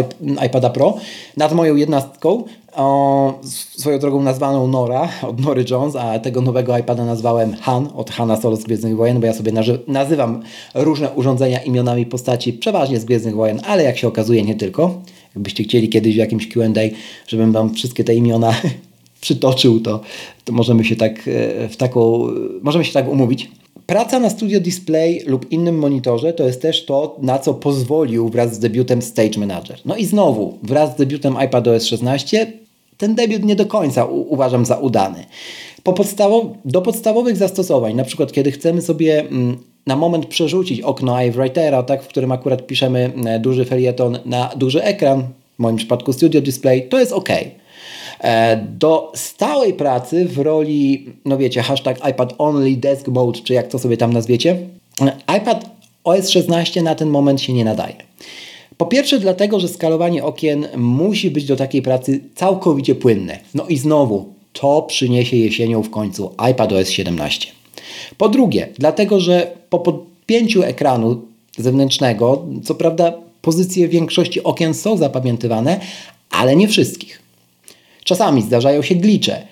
[0.46, 0.96] iPada Pro
[1.36, 2.44] nad moją jednostką,
[2.76, 3.38] o,
[3.78, 8.36] swoją drogą nazwaną Nora od Nory Jones, a tego nowego iPada nazwałem Han od Hana
[8.36, 9.52] Solo z Gwiezdnych Wojen, bo ja sobie
[9.86, 10.42] nazywam
[10.74, 15.00] różne urządzenia imionami postaci przeważnie z Gwiezdnych Wojen, ale jak się okazuje nie tylko.
[15.34, 16.80] Jakbyście chcieli kiedyś w jakimś Q&A,
[17.26, 18.54] żebym Wam wszystkie te imiona
[19.20, 20.00] przytoczył, to,
[20.44, 22.26] to możemy się tak e, w taką,
[22.62, 23.50] możemy się tak umówić.
[23.88, 28.54] Praca na Studio Display lub innym monitorze to jest też to, na co pozwolił wraz
[28.54, 29.78] z debiutem Stage Manager.
[29.84, 32.52] No i znowu, wraz z debiutem iPadOS 16
[32.98, 35.24] ten debiut nie do końca uważam za udany.
[35.82, 35.94] Po
[36.64, 42.02] do podstawowych zastosowań, na przykład kiedy chcemy sobie mm, na moment przerzucić okno iWritera, tak,
[42.02, 45.22] w którym akurat piszemy mm, duży felieton na duży ekran,
[45.58, 47.28] w moim przypadku Studio Display, to jest ok.
[48.20, 53.68] E, do stałej pracy w roli, no wiecie, hashtag iPad Only Desk Mode, czy jak
[53.68, 54.58] to sobie tam nazwiecie,
[55.38, 55.70] iPad
[56.04, 57.96] OS 16 na ten moment się nie nadaje.
[58.76, 63.38] Po pierwsze dlatego, że skalowanie okien musi być do takiej pracy całkowicie płynne.
[63.54, 67.52] No i znowu, to przyniesie jesienią w końcu iPad OS 17.
[68.18, 71.20] Po drugie, dlatego, że po podpięciu ekranu
[71.58, 75.80] zewnętrznego, co prawda pozycje większości okien są zapamiętywane,
[76.30, 77.27] ale nie wszystkich.
[78.08, 79.46] Czasami zdarzają się glicze.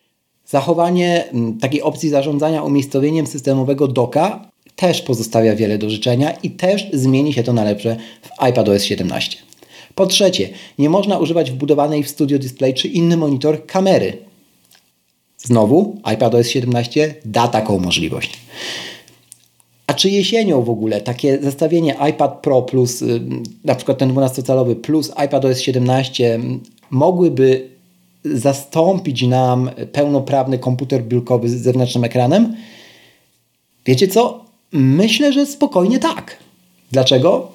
[0.46, 1.24] Zachowanie
[1.60, 7.42] takiej opcji zarządzania umiejscowieniem systemowego doka też pozostawia wiele do życzenia i też zmieni się
[7.42, 9.38] to na lepsze w iPadOS 17.
[9.94, 14.18] Po trzecie, nie można używać wbudowanej w Studio Display czy inny monitor kamery.
[15.38, 18.38] Znowu iPadOS 17 da taką możliwość.
[19.86, 23.20] A czy jesienią w ogóle takie zestawienie iPad Pro plus y,
[23.64, 26.40] na przykład ten 12-calowy plus iPadOS 17
[26.90, 27.75] mogłyby
[28.34, 32.56] zastąpić nam pełnoprawny komputer biurkowy z zewnętrznym ekranem?
[33.86, 34.44] Wiecie co?
[34.72, 36.36] Myślę, że spokojnie tak.
[36.92, 37.48] Dlaczego?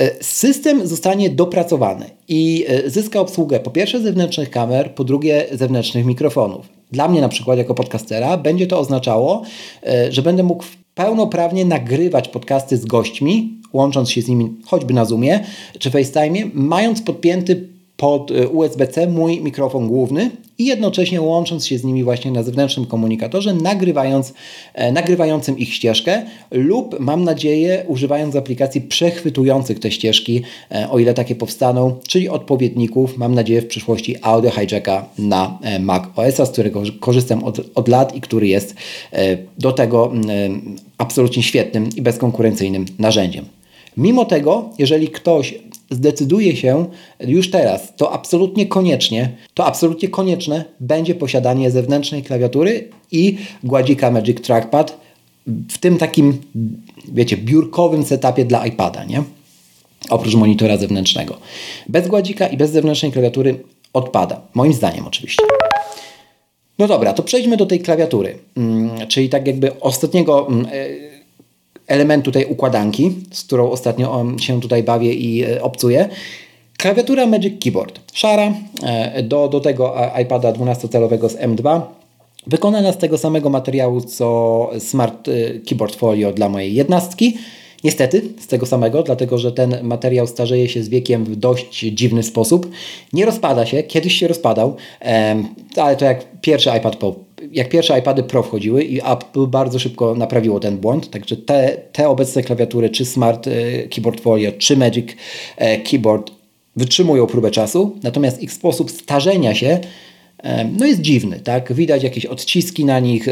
[0.00, 6.06] E, system zostanie dopracowany i e, zyska obsługę po pierwsze zewnętrznych kamer, po drugie zewnętrznych
[6.06, 6.68] mikrofonów.
[6.92, 9.42] Dla mnie na przykład jako podcastera będzie to oznaczało,
[9.86, 10.64] e, że będę mógł
[10.94, 15.40] pełnoprawnie nagrywać podcasty z gośćmi, łącząc się z nimi choćby na Zoomie
[15.78, 17.68] czy FaceTime, mając podpięty
[18.00, 23.54] pod USB-C mój mikrofon główny i jednocześnie łącząc się z nimi właśnie na zewnętrznym komunikatorze,
[23.54, 24.34] nagrywając,
[24.74, 31.14] e, nagrywającym ich ścieżkę lub mam nadzieję używając aplikacji przechwytujących te ścieżki, e, o ile
[31.14, 36.50] takie powstaną, czyli odpowiedników, mam nadzieję w przyszłości Audio Hijacka na e, Mac OS, z
[36.50, 38.74] którego korzystam od, od lat i który jest
[39.12, 40.12] e, do tego
[40.98, 43.44] absolutnie świetnym i bezkonkurencyjnym narzędziem.
[43.96, 45.54] Mimo tego, jeżeli ktoś
[45.90, 46.86] zdecyduje się
[47.20, 54.40] już teraz, to absolutnie koniecznie, to absolutnie konieczne będzie posiadanie zewnętrznej klawiatury i gładzika Magic
[54.40, 55.00] Trackpad
[55.70, 56.38] w tym takim,
[57.12, 59.22] wiecie, biurkowym setupie dla iPada, nie?
[60.10, 61.36] Oprócz monitora zewnętrznego.
[61.88, 64.40] Bez gładzika i bez zewnętrznej klawiatury odpada.
[64.54, 65.42] Moim zdaniem oczywiście.
[66.78, 71.09] No dobra, to przejdźmy do tej klawiatury, mm, czyli tak jakby ostatniego mm, e,
[71.90, 76.08] elementu tej układanki, z którą ostatnio się tutaj bawię i e, obcuję.
[76.76, 78.00] Klawiatura Magic Keyboard.
[78.12, 81.80] Szara, e, do, do tego iPada 12-calowego z M2.
[82.46, 85.32] Wykonana z tego samego materiału co Smart e,
[85.68, 87.38] Keyboard Folio dla mojej jednostki.
[87.84, 92.22] Niestety z tego samego, dlatego że ten materiał starzeje się z wiekiem w dość dziwny
[92.22, 92.70] sposób.
[93.12, 94.76] Nie rozpada się, kiedyś się rozpadał,
[95.76, 97.14] ale to jak pierwszy iPad Pro,
[97.52, 102.08] jak pierwsze iPady Pro wchodziły i Apple bardzo szybko naprawiło ten błąd, także te, te
[102.08, 103.50] obecne klawiatury, czy Smart e,
[103.88, 105.06] Keyboard Folio, czy Magic
[105.56, 106.30] e, Keyboard
[106.76, 109.80] wytrzymują próbę czasu, natomiast ich sposób starzenia się
[110.78, 111.72] no jest dziwny, tak?
[111.72, 113.28] Widać jakieś odciski na nich,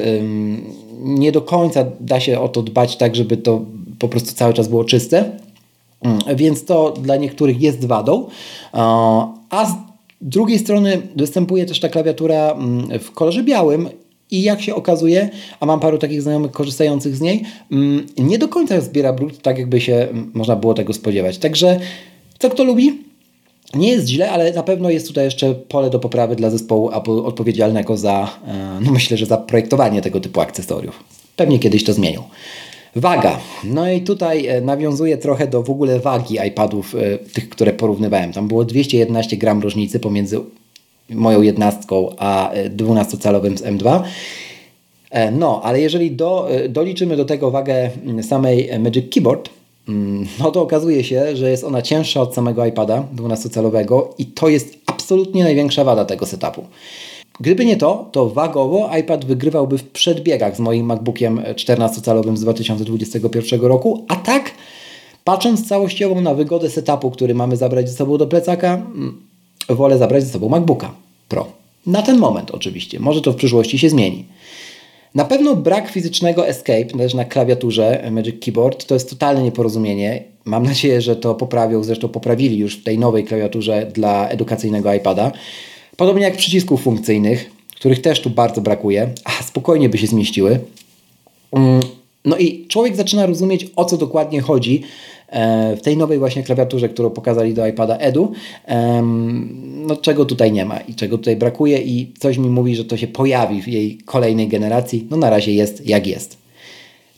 [1.01, 3.61] nie do końca da się o to dbać tak, żeby to
[3.99, 5.31] po prostu cały czas było czyste.
[6.03, 8.27] Mm, więc to dla niektórych jest wadą.
[9.51, 9.88] A
[10.21, 13.89] z drugiej strony występuje też ta klawiatura mm, w kolorze białym
[14.31, 18.49] i jak się okazuje, a mam paru takich znajomych korzystających z niej, mm, nie do
[18.49, 21.39] końca zbiera brud tak, jakby się można było tego spodziewać.
[21.39, 21.81] Także
[22.39, 23.09] co kto lubi,
[23.75, 27.19] nie jest źle, ale na pewno jest tutaj jeszcze pole do poprawy dla zespołu Apple
[27.19, 31.05] odpowiedzialnego za, e, no myślę, że za projektowanie tego typu akcesoriów.
[31.37, 32.23] Pewnie kiedyś to zmienią.
[32.97, 33.39] Waga.
[33.65, 38.33] No i tutaj e, nawiązuję trochę do w ogóle wagi iPadów, e, tych, które porównywałem.
[38.33, 40.41] Tam było 211 gram różnicy pomiędzy
[41.11, 44.03] moją jednostką a 12-calowym z M2.
[45.33, 47.91] No, ale jeżeli do, doliczymy do tego wagę
[48.23, 49.51] samej Magic Keyboard,
[49.89, 54.49] Mm, no to okazuje się, że jest ona cięższa od samego iPada 12-calowego i to
[54.49, 56.65] jest absolutnie największa wada tego setupu.
[57.41, 63.61] Gdyby nie to, to wagowo iPad wygrywałby w przedbiegach z moim MacBookiem 14-calowym z 2021
[63.61, 64.51] roku, a tak,
[65.25, 69.21] patrząc całościowo na wygodę setupu, który mamy zabrać ze sobą do plecaka, mm,
[69.69, 70.95] wolę zabrać ze sobą MacBooka
[71.29, 71.47] Pro.
[71.87, 74.25] Na ten moment oczywiście, może to w przyszłości się zmieni.
[75.15, 80.25] Na pewno brak fizycznego escape też na klawiaturze Magic Keyboard to jest totalne nieporozumienie.
[80.45, 85.33] Mam nadzieję, że to poprawią, zresztą poprawili już w tej nowej klawiaturze dla edukacyjnego iPada.
[85.99, 90.61] Podobnie jak przycisków funkcyjnych, których też tu bardzo brakuje, a spokojnie by się zmieściły.
[91.53, 91.81] Mm,
[92.25, 94.83] no i człowiek zaczyna rozumieć, o co dokładnie chodzi
[95.29, 98.33] e, w tej nowej właśnie klawiaturze, którą pokazali do iPada Edu,
[99.65, 102.97] no czego tutaj nie ma i czego tutaj brakuje i coś mi mówi, że to
[102.97, 105.07] się pojawi w jej kolejnej generacji.
[105.11, 106.39] No na razie jest jak jest.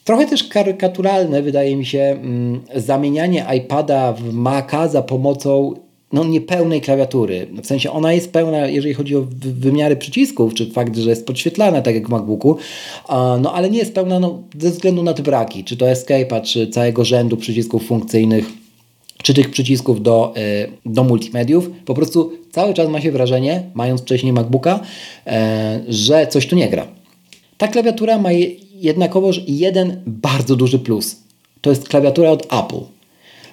[0.04, 5.74] Trochę też karykaturalne wydaje mi się mm, zamienianie iPada w Maca za pomocą
[6.12, 7.46] no, niepełnej klawiatury.
[7.62, 11.82] W sensie ona jest pełna, jeżeli chodzi o wymiary przycisków, czy fakt, że jest podświetlana,
[11.82, 12.56] tak jak w MacBooku,
[13.40, 16.66] no ale nie jest pełna no, ze względu na te braki, czy to Escape'a, czy
[16.66, 18.46] całego rzędu przycisków funkcyjnych,
[19.22, 21.70] czy tych przycisków do, e, do multimediów.
[21.84, 24.80] Po prostu cały czas ma się wrażenie, mając wcześniej MacBooka,
[25.26, 26.86] e, że coś tu nie gra.
[27.58, 28.32] Ta klawiatura ma
[28.74, 31.16] jednakowoż jeden bardzo duży plus.
[31.60, 32.99] To jest klawiatura od Apple.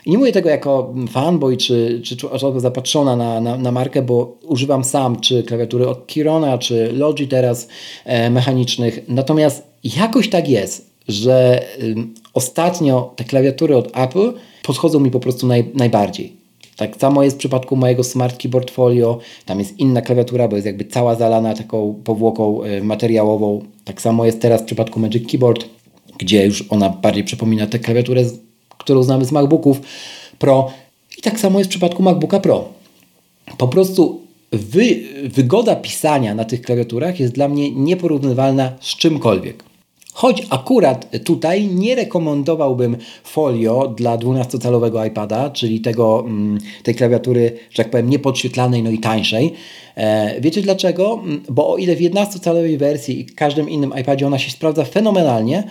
[0.07, 4.37] I nie mówię tego jako fanboy, czy, czy osoba zapatrzona na, na, na markę, bo
[4.43, 7.67] używam sam czy klawiatury od Kirona, czy Logi teraz
[8.05, 8.99] e, mechanicznych.
[9.07, 9.63] Natomiast
[9.97, 11.95] jakoś tak jest, że y,
[12.33, 16.33] ostatnio te klawiatury od Apple podchodzą mi po prostu naj, najbardziej.
[16.77, 19.19] Tak samo jest w przypadku mojego Smart Keyboard Folio.
[19.45, 23.61] Tam jest inna klawiatura, bo jest jakby cała zalana taką powłoką y, materiałową.
[23.85, 25.65] Tak samo jest teraz w przypadku Magic Keyboard,
[26.17, 28.23] gdzie już ona bardziej przypomina tę klawiaturę
[28.88, 29.82] którą znamy z MacBooków
[30.39, 30.71] Pro.
[31.17, 32.69] I tak samo jest w przypadku MacBooka Pro.
[33.58, 34.21] Po prostu
[34.52, 39.63] wy, wygoda pisania na tych klawiaturach jest dla mnie nieporównywalna z czymkolwiek.
[40.17, 47.84] Choć akurat tutaj nie rekomendowałbym folio dla 12-calowego iPada, czyli tego, mm, tej klawiatury, że
[47.84, 49.53] tak powiem, niepodświetlanej, no i tańszej.
[49.95, 51.19] E, wiecie dlaczego?
[51.23, 55.63] Mm, bo o ile w 11-calowej wersji i każdym innym iPadzie ona się sprawdza fenomenalnie,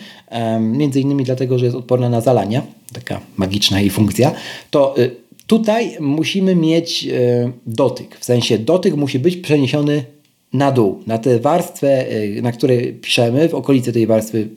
[0.60, 4.32] między innymi dlatego, że jest odporna na zalanie, taka magiczna jej funkcja,
[4.70, 5.10] to y,
[5.46, 8.18] tutaj musimy mieć e, dotyk.
[8.18, 10.04] W sensie dotyk musi być przeniesiony
[10.56, 14.48] na dół, na tę warstwę, y, na której piszemy, w okolicy tej warstwy,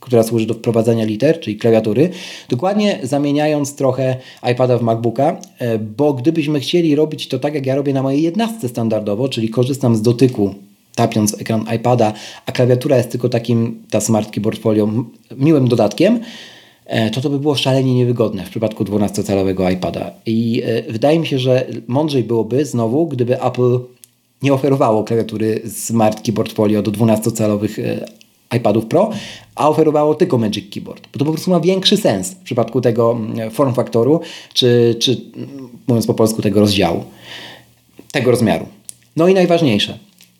[0.00, 2.10] która służy do wprowadzania liter, czyli klawiatury,
[2.48, 4.16] dokładnie zamieniając trochę
[4.52, 8.22] iPada w MacBooka, y, bo gdybyśmy chcieli robić to tak, jak ja robię na mojej
[8.22, 10.54] jednastce standardowo, czyli korzystam z dotyku
[10.94, 12.12] tapiąc ekran iPada,
[12.46, 14.88] a klawiatura jest tylko takim, ta Smart Keyboard Folio,
[15.36, 16.20] miłym dodatkiem,
[16.86, 20.10] y, to to by było szalenie niewygodne w przypadku 12-calowego iPada.
[20.26, 23.78] I wydaje mi się, że mądrzej byłoby znowu, gdyby Apple
[24.42, 29.10] nie oferowało klawiatury Smart Keyboard Folio do 12-calowych e, iPadów Pro,
[29.54, 31.08] a oferowało tylko Magic Keyboard.
[31.12, 34.20] Bo to po prostu ma większy sens w przypadku tego mm, form faktoru,
[34.54, 37.04] czy, czy mm, mówiąc po polsku, tego rozdziału,
[38.12, 38.66] tego rozmiaru.
[39.16, 39.98] No i najważniejsze,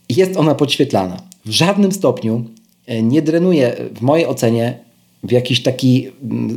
[0.09, 1.17] jest ona podświetlana.
[1.45, 2.45] W żadnym stopniu
[2.87, 4.79] e, nie drenuje, w mojej ocenie,
[5.23, 6.09] w jakiś taki,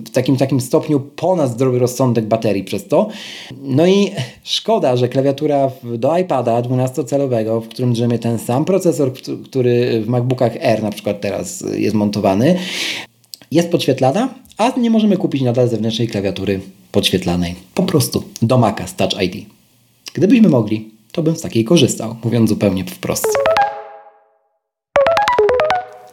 [0.06, 3.08] w takim, takim stopniu ponad zdrowy rozsądek baterii przez to.
[3.62, 4.12] No i
[4.43, 9.12] szkoda, że klawiatura do iPada 12-calowego, w którym drzemie ten sam procesor,
[9.45, 12.56] który w MacBookach Air na przykład teraz jest montowany,
[13.52, 16.60] jest podświetlana, a nie możemy kupić nadal zewnętrznej klawiatury
[16.91, 17.56] podświetlanej.
[17.73, 19.45] Po prostu do Maca z Touch ID.
[20.13, 23.28] Gdybyśmy mogli, to bym z takiej korzystał, mówiąc zupełnie wprost.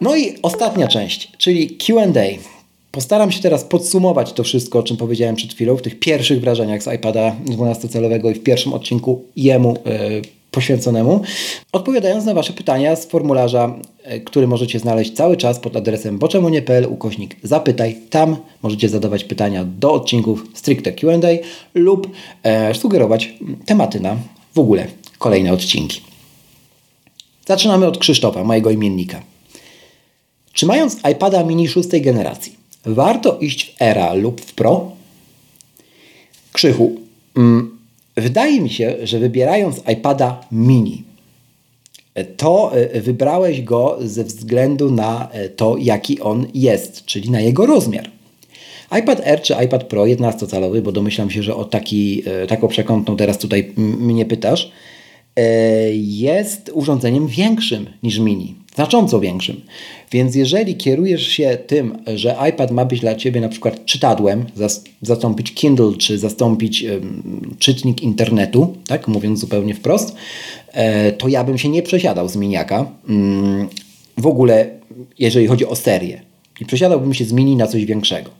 [0.01, 2.07] No i ostatnia część, czyli QA.
[2.91, 6.83] Postaram się teraz podsumować to wszystko, o czym powiedziałem przed chwilą, w tych pierwszych wrażeniach
[6.83, 11.23] z iPada 12-calowego i w pierwszym odcinku jemu yy, poświęconemu,
[11.73, 13.75] odpowiadając na Wasze pytania z formularza,
[14.11, 17.97] yy, który możecie znaleźć cały czas pod adresem boczemunie.pl ukośnik zapytaj.
[18.11, 21.29] Tam możecie zadawać pytania do odcinków stricte Q&A
[21.75, 22.09] lub
[22.69, 23.35] yy, sugerować
[23.67, 24.17] tematy na
[24.55, 24.87] w ogóle
[25.19, 26.01] kolejne odcinki.
[27.47, 29.30] Zaczynamy od Krzysztofa, mojego imiennika.
[30.61, 34.92] Czy mając iPada mini szóstej generacji, warto iść w Era lub w Pro?
[36.53, 37.01] Krzychu,
[37.37, 37.79] mm,
[38.16, 41.05] wydaje mi się, że wybierając iPada mini,
[42.37, 47.66] to e, wybrałeś go ze względu na e, to, jaki on jest, czyli na jego
[47.66, 48.11] rozmiar.
[48.99, 53.16] iPad Air czy iPad Pro 11-calowy, bo domyślam się, że o taki, e, taką przekątną
[53.16, 54.73] teraz tutaj mnie pytasz,
[55.92, 59.61] jest urządzeniem większym niż mini, znacząco większym.
[60.12, 64.44] Więc jeżeli kierujesz się tym, że iPad ma być dla Ciebie na przykład czytadłem,
[65.02, 66.85] zastąpić Kindle czy zastąpić
[67.59, 70.14] czytnik internetu, tak mówiąc zupełnie wprost,
[70.72, 72.90] e, to ja bym się nie przesiadał z miniaka.
[73.09, 73.68] Mm,
[74.18, 74.70] w ogóle,
[75.18, 76.22] jeżeli chodzi o serię.
[76.61, 78.30] I przesiadałbym się z mini na coś większego.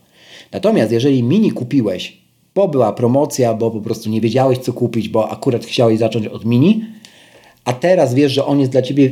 [0.51, 2.17] Natomiast jeżeli mini kupiłeś,
[2.55, 6.45] bo była promocja, bo po prostu nie wiedziałeś co kupić, bo akurat chciałeś zacząć od
[6.45, 6.85] mini,
[7.65, 9.09] a teraz wiesz, że on jest dla Ciebie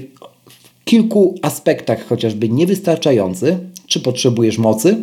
[0.90, 4.98] kilku aspektach chociażby niewystarczający, czy potrzebujesz mocy,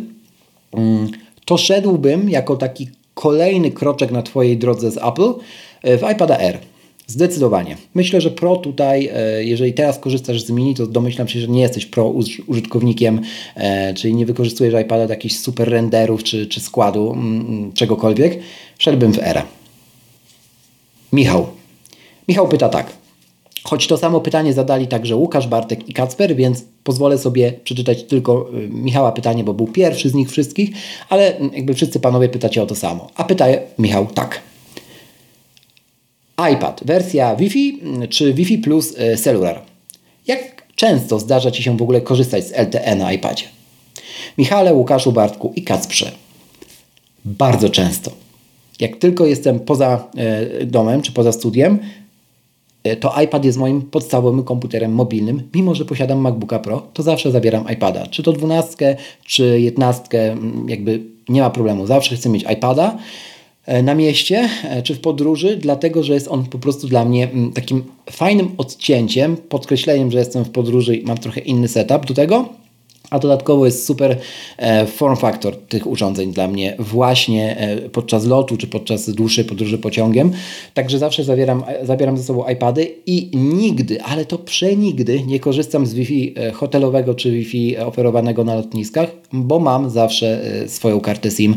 [0.73, 1.07] mm,
[1.45, 5.33] to szedłbym jako taki kolejny kroczek na Twojej drodze z Apple
[5.83, 6.59] e, w iPada Air.
[7.07, 7.77] Zdecydowanie.
[7.95, 11.61] Myślę, że Pro tutaj, e, jeżeli teraz korzystasz z Mini, to domyślam się, że nie
[11.61, 12.13] jesteś Pro
[12.47, 13.21] użytkownikiem,
[13.55, 18.39] e, czyli nie wykorzystujesz iPada do jakichś super renderów czy, czy składu, mm, mm, czegokolwiek.
[18.77, 19.45] Szedłbym w Era.
[21.13, 21.47] Michał.
[22.27, 22.96] Michał pyta tak.
[23.69, 28.49] Choć to samo pytanie zadali także Łukasz, Bartek i Kacper, więc pozwolę sobie przeczytać tylko
[28.53, 30.69] y, Michała pytanie, bo był pierwszy z nich wszystkich,
[31.09, 33.09] ale mm, jakby wszyscy panowie pytacie o to samo.
[33.15, 33.45] A pyta
[33.79, 34.41] Michał tak.
[36.53, 39.61] iPad, wersja Wi-Fi mm, czy Wi-Fi plus y, Cellular?
[40.27, 43.45] Jak często zdarza Ci się w ogóle korzystać z LTE na iPadzie?
[44.37, 46.11] Michale, Łukaszu, Bartku i Kacprze.
[47.25, 48.11] Bardzo często.
[48.79, 50.07] Jak tylko jestem poza
[50.61, 51.79] y, domem czy poza studiem,
[52.95, 55.49] to iPad jest moim podstawowym komputerem mobilnym.
[55.55, 58.07] Mimo, że posiadam MacBooka Pro, to zawsze zabieram iPada.
[58.07, 61.85] Czy to 12, czy 11, mm, jakby nie ma problemu.
[61.87, 62.97] Zawsze chcę mieć iPada
[63.65, 67.29] e, na mieście e, czy w podróży, dlatego że jest on po prostu dla mnie
[67.53, 72.49] takim fajnym odcięciem, podkreśleniem, że jestem w podróży i mam trochę inny setup do tego.
[73.09, 74.17] A dodatkowo jest super
[74.57, 79.77] e, form factor tych urządzeń dla mnie właśnie e, podczas lotu czy podczas dłuższej podróży
[79.77, 80.31] pociągiem.
[80.73, 85.93] Także zawsze zabieram, zabieram ze sobą iPady i nigdy, ale to przenigdy nie korzystam z
[85.93, 91.55] Wi-Fi e, hotelowego czy Wi-Fi oferowanego na lotniskach, bo mam zawsze swoją kartę SIM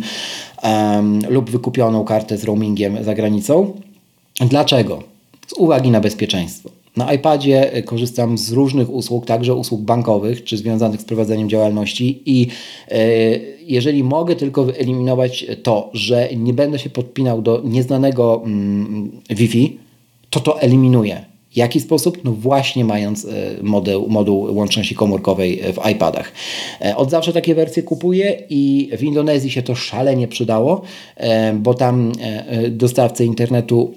[0.63, 3.73] um, lub wykupioną kartę z roamingiem za granicą.
[4.41, 5.03] Dlaczego?
[5.47, 6.80] Z uwagi na bezpieczeństwo.
[6.97, 12.47] Na iPadzie korzystam z różnych usług, także usług bankowych czy związanych z prowadzeniem działalności i
[12.89, 12.99] e,
[13.67, 19.79] jeżeli mogę tylko wyeliminować to, że nie będę się podpinał do nieznanego mm, Wi-Fi,
[20.31, 21.25] to to eliminuję.
[21.51, 22.25] W jaki sposób?
[22.25, 23.29] No właśnie mając e,
[23.63, 26.33] moduł, moduł łączności komórkowej w iPadach.
[26.85, 30.83] E, od zawsze takie wersje kupuję i w Indonezji się to szalenie przydało,
[31.55, 32.13] bo tam
[32.71, 33.95] dostawcy internetu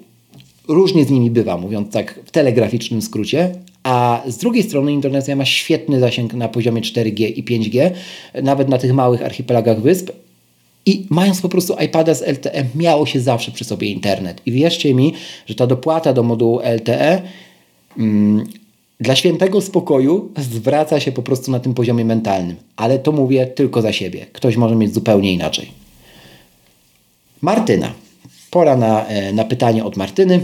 [0.68, 3.54] różnie z nimi bywa, mówiąc tak w telegraficznym skrócie.
[3.82, 7.90] A z drugiej strony Indonezja ma świetny zasięg na poziomie 4G i 5G,
[8.42, 10.10] nawet na tych małych archipelagach wysp.
[10.86, 14.40] I mając po prostu iPada z LTE, miało się zawsze przy sobie internet.
[14.46, 15.14] I wierzcie mi,
[15.46, 17.22] że ta dopłata do modułu LTE
[17.98, 18.46] mm,
[19.00, 22.56] dla świętego spokoju zwraca się po prostu na tym poziomie mentalnym.
[22.76, 24.26] Ale to mówię tylko za siebie.
[24.32, 25.70] Ktoś może mieć zupełnie inaczej.
[27.42, 28.03] Martyna
[28.54, 30.40] Pora na, e, na pytanie od Martyny.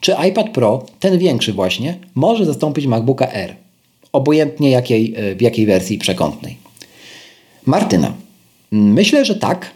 [0.00, 3.56] Czy iPad Pro, ten większy właśnie, może zastąpić MacBooka R?
[4.12, 6.56] Obojętnie jakiej, e, w jakiej wersji przekątnej.
[7.66, 8.12] Martyna.
[8.72, 9.70] Myślę, że tak,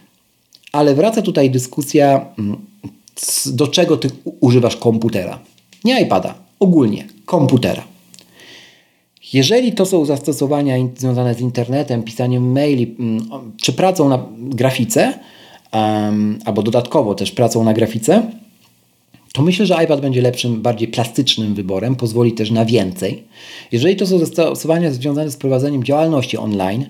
[0.73, 2.57] ale wraca tutaj dyskusja, mm,
[3.47, 4.09] do czego ty
[4.41, 5.39] używasz komputera.
[5.85, 7.85] Nie iPada, ogólnie komputera.
[9.33, 15.19] Jeżeli to są zastosowania związane z internetem, pisaniem maili mm, czy pracą na grafice,
[16.45, 18.23] albo dodatkowo też pracą na grafice,
[19.33, 23.23] to myślę, że iPad będzie lepszym, bardziej plastycznym wyborem, pozwoli też na więcej.
[23.73, 26.87] Jeżeli to są zastosowania związane z prowadzeniem działalności online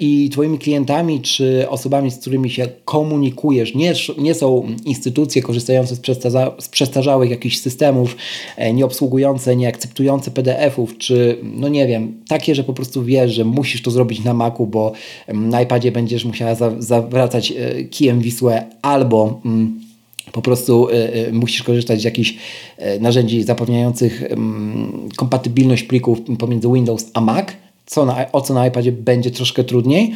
[0.00, 6.00] i Twoimi klientami czy osobami, z którymi się komunikujesz, nie, nie są instytucje korzystające z,
[6.00, 8.16] przestarza, z przestarzałych jakichś systemów,
[8.56, 13.32] e, nie obsługujące, nie akceptujące PDF-ów, czy no nie wiem, takie, że po prostu wiesz,
[13.32, 14.92] że musisz to zrobić na Macu, bo
[15.28, 19.80] na iPadzie będziesz musiała za, zawracać e, kijem Wisłę albo mm,
[20.32, 22.30] po prostu y, musisz korzystać z jakichś
[22.78, 24.36] y, narzędzi zapewniających y,
[25.16, 27.46] kompatybilność plików pomiędzy Windows a Mac,
[27.90, 30.14] co na, o co na iPadzie będzie troszkę trudniej,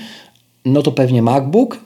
[0.64, 1.78] no to pewnie MacBook.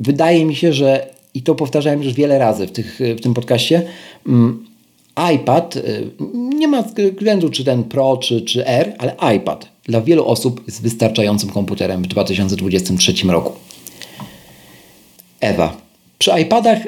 [0.00, 3.82] Wydaje mi się, że i to powtarzałem już wiele razy w, tych, w tym podcaście,
[4.26, 4.66] mm,
[5.34, 5.78] iPad,
[6.34, 10.82] nie ma względu czy ten Pro, czy, czy R, ale iPad dla wielu osób jest
[10.82, 13.52] wystarczającym komputerem w 2023 roku.
[15.40, 15.76] Ewa,
[16.18, 16.78] przy iPadach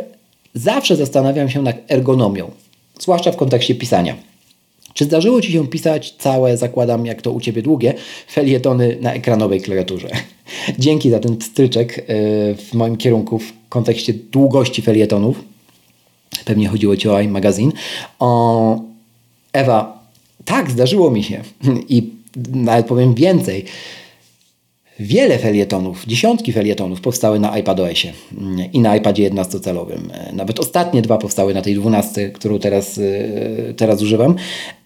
[0.54, 2.50] zawsze zastanawiam się nad ergonomią,
[2.98, 4.14] zwłaszcza w kontekście pisania.
[4.96, 7.94] Czy zdarzyło Ci się pisać całe, zakładam jak to u Ciebie długie,
[8.30, 10.08] felietony na ekranowej klawiaturze?
[10.78, 12.04] Dzięki za ten stryczek e,
[12.54, 15.44] w moim kierunku w kontekście długości felietonów.
[16.44, 17.72] Pewnie chodziło Ci o iMagazine.
[18.18, 18.80] O,
[19.52, 20.06] Ewa,
[20.44, 21.42] tak, zdarzyło mi się
[21.88, 22.10] i
[22.52, 23.64] nawet powiem więcej.
[25.00, 28.12] Wiele felietonów, dziesiątki felietonów powstały na iPadOSie
[28.72, 30.00] i na iPadzie 11-calowym.
[30.12, 34.34] E, nawet ostatnie dwa powstały na tej 12, którą teraz, e, teraz używam.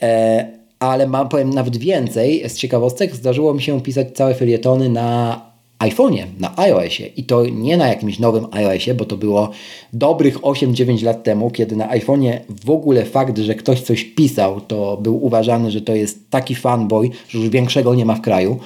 [0.02, 0.46] E,
[0.78, 3.16] ale mam, powiem nawet więcej z ciekawostek.
[3.16, 5.40] Zdarzyło mi się pisać całe felietony na
[5.78, 9.50] iPhone'ie, na iOSie i to nie na jakimś nowym iOSie, bo to było
[9.92, 14.96] dobrych 8-9 lat temu, kiedy na iPhone'ie w ogóle fakt, że ktoś coś pisał, to
[14.96, 18.58] był uważany, że to jest taki fanboy, że już większego nie ma w kraju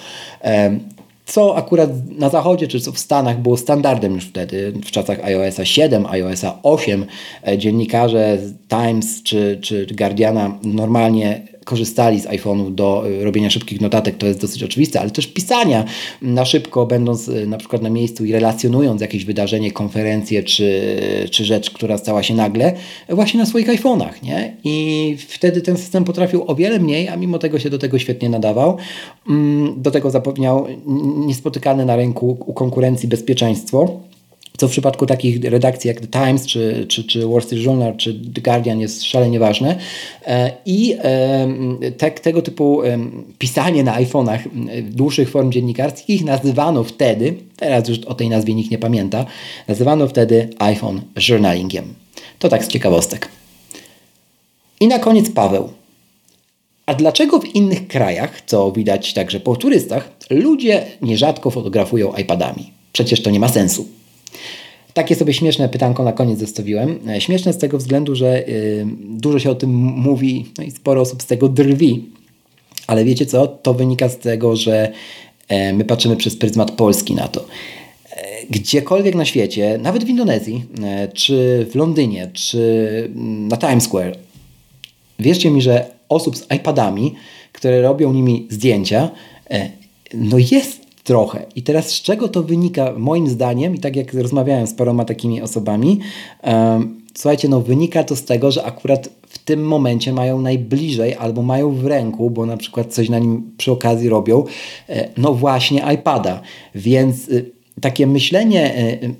[1.27, 6.07] co akurat na zachodzie czy w Stanach było standardem już wtedy, w czasach iOSa 7,
[6.07, 7.07] iOSa 8,
[7.47, 14.17] e, dziennikarze Times czy, czy Guardiana normalnie korzystali z iPhone'ów do y, robienia szybkich notatek,
[14.17, 15.85] to jest dosyć oczywiste, ale też pisania
[16.23, 20.97] na szybko, będąc y, na przykład na miejscu i relacjonując jakieś wydarzenie, konferencję czy,
[21.31, 22.73] czy rzecz, która stała się nagle,
[23.09, 24.57] właśnie na swoich iPhone'ach, nie?
[24.65, 28.29] I wtedy ten system potrafił o wiele mniej, a mimo tego się do tego świetnie
[28.29, 28.77] nadawał.
[29.29, 30.67] Mm, do tego zapewniał
[31.27, 34.01] niespotykane na rynku u konkurencji bezpieczeństwo
[34.59, 38.21] co w przypadku takich redakcji jak The Times, czy, czy, czy Wall Street Journal, czy
[38.35, 39.79] The Guardian jest szalenie ważne.
[40.27, 40.97] E, I
[41.99, 42.83] te, tego typu
[43.39, 44.39] pisanie na iPhone'ach
[44.83, 49.27] dłuższych form dziennikarskich nazywano wtedy, teraz już o tej nazwie nikt nie pamięta,
[49.69, 51.95] nazywano wtedy iPhone journalingiem.
[52.39, 53.29] To tak z ciekawostek.
[54.81, 55.69] I na koniec Paweł.
[56.87, 62.71] A dlaczego w innych krajach, co widać także po turystach, ludzie nierzadko fotografują iPadami?
[62.93, 63.87] Przecież to nie ma sensu.
[64.95, 66.99] Takie sobie śmieszne pytanko na koniec zostawiłem.
[67.09, 71.01] E, śmieszne z tego względu, że y, dużo się o tym mówi no i sporo
[71.01, 72.05] osób z tego drwi.
[72.87, 73.47] Ale wiecie co?
[73.47, 74.93] To wynika z tego, że
[75.49, 77.47] e, my patrzymy przez pryzmat Polski na to.
[78.51, 80.65] Gdziekolwiek na świecie, nawet w Indonezji,
[81.15, 83.11] czy w Londynie, czy
[83.49, 84.17] na Times Square,
[85.19, 87.15] wierzcie mi, że osób z iPadami,
[87.53, 89.11] które robią nimi zdjęcia,
[90.15, 91.47] no jest trochę.
[91.57, 95.43] I teraz z czego to wynika, moim zdaniem, i tak jak rozmawiałem z paroma takimi
[95.43, 96.01] osobami,
[97.15, 101.71] słuchajcie, no wynika to z tego, że akurat w tym momencie mają najbliżej albo mają
[101.75, 104.45] w ręku, bo na przykład coś na nim przy okazji robią,
[104.89, 106.41] e, no właśnie iPada.
[106.75, 107.51] Więc y,
[107.81, 109.15] takie myślenie y,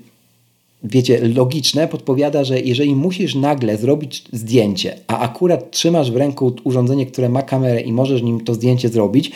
[0.83, 7.05] wiecie, logiczne podpowiada, że jeżeli musisz nagle zrobić zdjęcie, a akurat trzymasz w ręku urządzenie,
[7.05, 9.31] które ma kamerę i możesz nim to zdjęcie zrobić,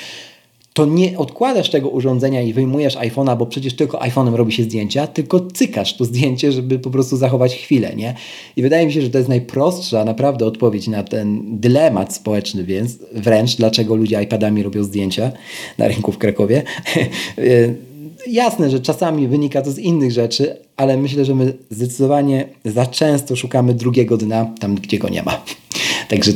[0.74, 5.07] to nie odkładasz tego urządzenia i wyjmujesz iPhone'a, bo przecież tylko iPhone'em robi się zdjęcia,
[5.07, 8.15] tylko cykasz to zdjęcie, żeby po prostu zachować chwilę, nie?
[8.55, 12.97] I wydaje mi się, że to jest najprostsza naprawdę odpowiedź na ten dylemat społeczny, więc
[13.11, 15.32] wręcz dlaczego ludzie iPadami robią zdjęcia
[15.78, 16.63] na rynku w Krakowie.
[18.28, 23.36] Jasne, że czasami wynika to z innych rzeczy, ale myślę, że my zdecydowanie za często
[23.36, 25.43] szukamy drugiego dna tam, gdzie go nie ma.
[26.09, 26.32] Także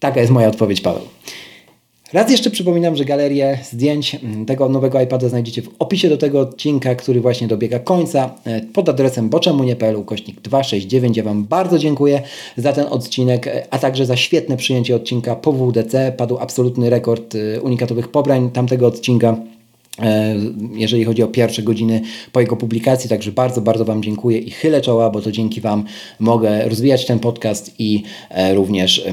[0.00, 1.02] taka jest moja odpowiedź, Paweł.
[2.14, 6.40] Raz jeszcze przypominam, że galerię zdjęć mm, tego nowego iPada znajdziecie w opisie do tego
[6.40, 11.16] odcinka, który właśnie dobiega końca e, pod adresem boczemunie.pl ukośnik 269.
[11.16, 12.22] Ja Wam bardzo dziękuję
[12.56, 16.12] za ten odcinek, e, a także za świetne przyjęcie odcinka po WDC.
[16.16, 19.36] Padł absolutny rekord e, unikatowych pobrań tamtego odcinka.
[20.02, 20.36] E,
[20.72, 22.00] jeżeli chodzi o pierwsze godziny
[22.32, 23.10] po jego publikacji.
[23.10, 25.84] Także bardzo, bardzo Wam dziękuję i chylę czoła, bo to dzięki Wam
[26.20, 29.04] mogę rozwijać ten podcast i e, również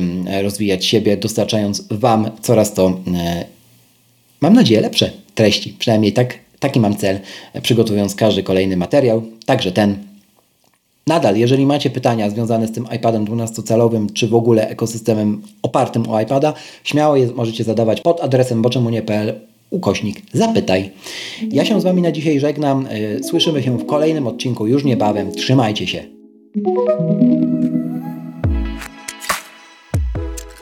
[0.42, 3.46] rozwijać siebie, dostarczając Wam coraz to, e,
[4.42, 5.76] mam nadzieję, lepsze treści.
[5.80, 7.20] Przynajmniej tak, taki mam cel,
[7.62, 9.98] przygotowując każdy kolejny materiał, także ten.
[11.08, 16.22] Nadal, jeżeli macie pytania związane z tym iPadem 12-calowym, czy w ogóle ekosystemem opartym o
[16.22, 16.54] iPada,
[16.84, 20.90] śmiało je możecie zadawać pod adresem boczemunie.pl ukośnik zapytaj.
[21.50, 22.88] Ja się z Wami na dzisiaj żegnam.
[22.90, 25.32] E, słyszymy się w kolejnym odcinku już niebawem.
[25.32, 26.04] Trzymajcie się.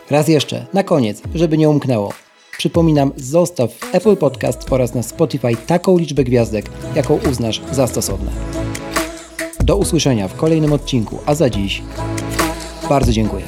[0.09, 2.13] Raz jeszcze, na koniec, żeby nie umknęło.
[2.57, 8.31] Przypominam, zostaw w Apple Podcast oraz na Spotify taką liczbę gwiazdek, jaką uznasz za stosowne.
[9.63, 11.81] Do usłyszenia w kolejnym odcinku, a za dziś
[12.89, 13.43] bardzo dziękuję.